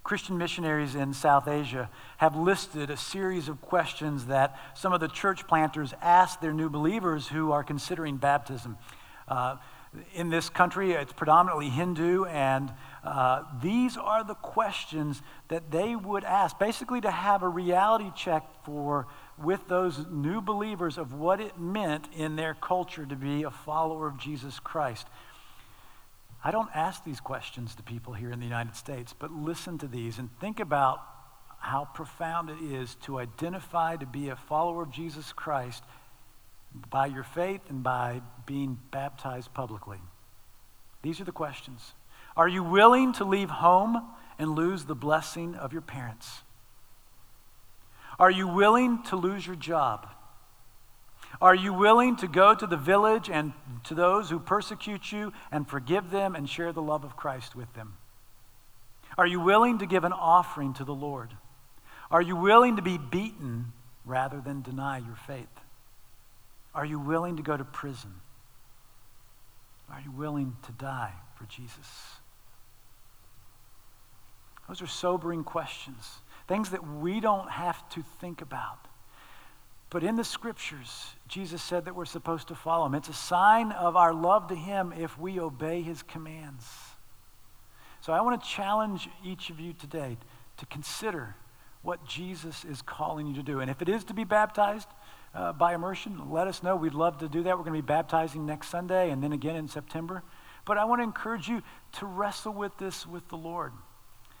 Christian 0.07 0.37
missionaries 0.37 0.95
in 0.95 1.13
South 1.13 1.49
Asia 1.49 1.89
have 2.15 2.33
listed 2.33 2.89
a 2.89 2.95
series 2.95 3.49
of 3.49 3.59
questions 3.59 4.27
that 4.27 4.57
some 4.73 4.93
of 4.93 5.01
the 5.01 5.09
church 5.09 5.45
planters 5.49 5.93
ask 6.01 6.39
their 6.39 6.53
new 6.53 6.69
believers 6.69 7.27
who 7.27 7.51
are 7.51 7.61
considering 7.61 8.15
baptism. 8.15 8.77
Uh, 9.27 9.57
in 10.13 10.29
this 10.29 10.47
country, 10.47 10.93
it's 10.93 11.11
predominantly 11.11 11.67
Hindu, 11.67 12.23
and 12.23 12.71
uh, 13.03 13.43
these 13.61 13.97
are 13.97 14.23
the 14.23 14.35
questions 14.35 15.21
that 15.49 15.71
they 15.71 15.93
would 15.93 16.23
ask, 16.23 16.57
basically 16.57 17.01
to 17.01 17.11
have 17.11 17.43
a 17.43 17.49
reality 17.49 18.09
check 18.15 18.45
for 18.63 19.07
with 19.37 19.67
those 19.67 20.05
new 20.09 20.39
believers 20.39 20.97
of 20.97 21.11
what 21.15 21.41
it 21.41 21.59
meant 21.59 22.07
in 22.15 22.37
their 22.37 22.53
culture 22.53 23.05
to 23.05 23.15
be 23.17 23.43
a 23.43 23.51
follower 23.51 24.07
of 24.07 24.17
Jesus 24.17 24.57
Christ. 24.61 25.05
I 26.43 26.51
don't 26.51 26.69
ask 26.73 27.03
these 27.03 27.19
questions 27.19 27.75
to 27.75 27.83
people 27.83 28.13
here 28.13 28.31
in 28.31 28.39
the 28.39 28.45
United 28.45 28.75
States, 28.75 29.13
but 29.17 29.31
listen 29.31 29.77
to 29.79 29.87
these 29.87 30.19
and 30.19 30.29
think 30.39 30.59
about 30.59 31.01
how 31.59 31.85
profound 31.85 32.49
it 32.49 32.61
is 32.61 32.95
to 33.03 33.19
identify 33.19 33.95
to 33.97 34.05
be 34.05 34.29
a 34.29 34.35
follower 34.35 34.83
of 34.83 34.91
Jesus 34.91 35.33
Christ 35.33 35.83
by 36.89 37.07
your 37.07 37.23
faith 37.23 37.61
and 37.69 37.83
by 37.83 38.21
being 38.45 38.77
baptized 38.91 39.53
publicly? 39.53 39.99
These 41.01 41.19
are 41.19 41.25
the 41.25 41.31
questions. 41.31 41.93
Are 42.35 42.47
you 42.47 42.63
willing 42.63 43.13
to 43.13 43.25
leave 43.25 43.49
home 43.49 44.03
and 44.37 44.55
lose 44.55 44.85
the 44.85 44.95
blessing 44.95 45.55
of 45.55 45.73
your 45.73 45.81
parents? 45.81 46.41
Are 48.19 48.31
you 48.31 48.47
willing 48.47 49.03
to 49.03 49.15
lose 49.15 49.45
your 49.45 49.55
job? 49.55 50.07
Are 51.41 51.55
you 51.55 51.73
willing 51.73 52.15
to 52.17 52.27
go 52.27 52.55
to 52.55 52.65
the 52.65 52.77
village 52.77 53.29
and 53.29 53.53
to 53.85 53.93
those 53.93 54.29
who 54.29 54.39
persecute 54.39 55.11
you 55.11 55.33
and 55.51 55.67
forgive 55.67 56.09
them 56.09 56.35
and 56.35 56.49
share 56.49 56.71
the 56.71 56.81
love 56.81 57.03
of 57.03 57.15
Christ 57.15 57.55
with 57.55 57.71
them? 57.73 57.97
Are 59.17 59.27
you 59.27 59.39
willing 59.39 59.79
to 59.79 59.85
give 59.85 60.03
an 60.03 60.13
offering 60.13 60.73
to 60.75 60.83
the 60.83 60.95
Lord? 60.95 61.31
Are 62.09 62.21
you 62.21 62.35
willing 62.35 62.75
to 62.77 62.81
be 62.81 62.97
beaten 62.97 63.73
rather 64.05 64.39
than 64.39 64.61
deny 64.61 64.99
your 64.99 65.17
faith? 65.27 65.47
Are 66.73 66.85
you 66.85 66.99
willing 66.99 67.37
to 67.37 67.43
go 67.43 67.57
to 67.57 67.65
prison? 67.65 68.13
Are 69.91 70.01
you 70.01 70.11
willing 70.11 70.55
to 70.63 70.71
die 70.73 71.13
for 71.35 71.45
Jesus? 71.45 71.87
Those 74.67 74.81
are 74.81 74.87
sobering 74.87 75.43
questions, 75.43 76.19
things 76.47 76.71
that 76.71 76.85
we 76.85 77.19
don't 77.19 77.49
have 77.49 77.87
to 77.89 78.03
think 78.19 78.41
about. 78.41 78.79
But 79.89 80.03
in 80.03 80.15
the 80.15 80.23
scriptures, 80.23 81.15
Jesus 81.27 81.63
said 81.63 81.85
that 81.85 81.95
we're 81.95 82.05
supposed 82.05 82.49
to 82.49 82.55
follow 82.55 82.85
him. 82.85 82.95
It's 82.95 83.09
a 83.09 83.13
sign 83.13 83.71
of 83.71 83.95
our 83.95 84.13
love 84.13 84.47
to 84.47 84.55
him 84.55 84.93
if 84.97 85.17
we 85.17 85.39
obey 85.39 85.81
his 85.81 86.03
commands. 86.03 86.65
So 88.01 88.13
I 88.13 88.21
want 88.21 88.41
to 88.41 88.47
challenge 88.47 89.09
each 89.23 89.49
of 89.49 89.59
you 89.59 89.73
today 89.73 90.17
to 90.57 90.65
consider 90.65 91.35
what 91.81 92.05
Jesus 92.05 92.65
is 92.65 92.81
calling 92.81 93.27
you 93.27 93.35
to 93.35 93.43
do. 93.43 93.59
And 93.61 93.71
if 93.71 93.81
it 93.81 93.87
is 93.87 94.03
to 94.05 94.13
be 94.13 94.25
baptized, 94.25 94.89
uh, 95.33 95.53
by 95.53 95.73
immersion, 95.73 96.31
let 96.31 96.47
us 96.47 96.63
know. 96.63 96.75
We'd 96.75 96.93
love 96.93 97.19
to 97.19 97.29
do 97.29 97.43
that. 97.43 97.57
We're 97.57 97.63
going 97.63 97.75
to 97.75 97.81
be 97.81 97.85
baptizing 97.85 98.45
next 98.45 98.69
Sunday 98.69 99.11
and 99.11 99.23
then 99.23 99.31
again 99.31 99.55
in 99.55 99.67
September. 99.67 100.23
But 100.65 100.77
I 100.77 100.85
want 100.85 100.99
to 100.99 101.03
encourage 101.03 101.47
you 101.47 101.61
to 101.93 102.05
wrestle 102.05 102.53
with 102.53 102.77
this 102.77 103.05
with 103.07 103.27
the 103.29 103.37
Lord. 103.37 103.71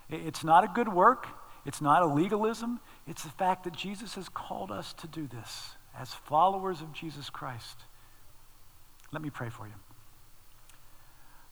It's 0.09 0.43
not 0.43 0.63
a 0.63 0.67
good 0.67 0.87
work, 0.87 1.27
it's 1.67 1.81
not 1.81 2.01
a 2.01 2.05
legalism. 2.05 2.79
It's 3.05 3.23
the 3.23 3.29
fact 3.29 3.65
that 3.65 3.73
Jesus 3.73 4.15
has 4.15 4.29
called 4.29 4.71
us 4.71 4.93
to 4.93 5.07
do 5.07 5.27
this 5.27 5.71
as 5.99 6.13
followers 6.13 6.81
of 6.81 6.93
Jesus 6.93 7.29
Christ. 7.29 7.77
Let 9.11 9.21
me 9.21 9.29
pray 9.29 9.49
for 9.49 9.67
you. 9.67 9.73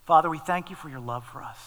Father, 0.05 0.29
we 0.29 0.37
thank 0.37 0.69
you 0.69 0.75
for 0.77 0.87
your 0.87 1.01
love 1.01 1.25
for 1.25 1.41
us. 1.41 1.59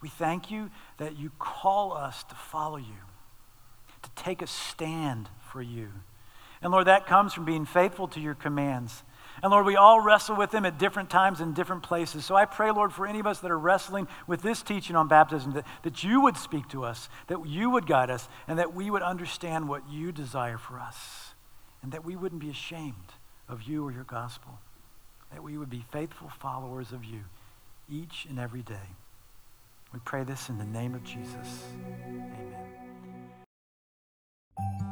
We 0.00 0.08
thank 0.08 0.50
you 0.50 0.70
that 0.98 1.16
you 1.16 1.30
call 1.38 1.92
us 1.92 2.24
to 2.24 2.34
follow 2.34 2.78
you, 2.78 3.04
to 4.02 4.10
take 4.16 4.42
a 4.42 4.48
stand 4.48 5.28
for 5.52 5.62
you. 5.62 5.88
And 6.60 6.72
Lord, 6.72 6.88
that 6.88 7.06
comes 7.06 7.32
from 7.32 7.44
being 7.44 7.64
faithful 7.64 8.08
to 8.08 8.20
your 8.20 8.34
commands. 8.34 9.04
And 9.42 9.50
Lord, 9.50 9.66
we 9.66 9.76
all 9.76 10.00
wrestle 10.00 10.36
with 10.36 10.50
them 10.50 10.64
at 10.64 10.78
different 10.78 11.10
times 11.10 11.40
in 11.40 11.54
different 11.54 11.82
places. 11.82 12.24
So 12.24 12.34
I 12.34 12.44
pray, 12.44 12.70
Lord, 12.70 12.92
for 12.92 13.06
any 13.06 13.20
of 13.20 13.26
us 13.26 13.40
that 13.40 13.50
are 13.50 13.58
wrestling 13.58 14.08
with 14.26 14.42
this 14.42 14.62
teaching 14.62 14.96
on 14.96 15.08
baptism, 15.08 15.52
that, 15.52 15.66
that 15.82 16.04
you 16.04 16.20
would 16.20 16.36
speak 16.36 16.68
to 16.70 16.84
us, 16.84 17.08
that 17.28 17.46
you 17.46 17.70
would 17.70 17.86
guide 17.86 18.10
us, 18.10 18.28
and 18.46 18.58
that 18.58 18.74
we 18.74 18.90
would 18.90 19.02
understand 19.02 19.68
what 19.68 19.88
you 19.88 20.12
desire 20.12 20.58
for 20.58 20.78
us, 20.78 21.34
and 21.82 21.92
that 21.92 22.04
we 22.04 22.16
wouldn't 22.16 22.40
be 22.40 22.50
ashamed 22.50 22.94
of 23.48 23.62
you 23.62 23.84
or 23.84 23.92
your 23.92 24.04
gospel, 24.04 24.58
that 25.32 25.42
we 25.42 25.56
would 25.56 25.70
be 25.70 25.84
faithful 25.92 26.28
followers 26.28 26.92
of 26.92 27.04
you 27.04 27.20
each 27.90 28.26
and 28.28 28.38
every 28.38 28.62
day. 28.62 28.96
We 29.92 30.00
pray 30.04 30.24
this 30.24 30.48
in 30.48 30.58
the 30.58 30.64
name 30.64 30.94
of 30.94 31.04
Jesus. 31.04 31.64
Amen. 34.58 34.91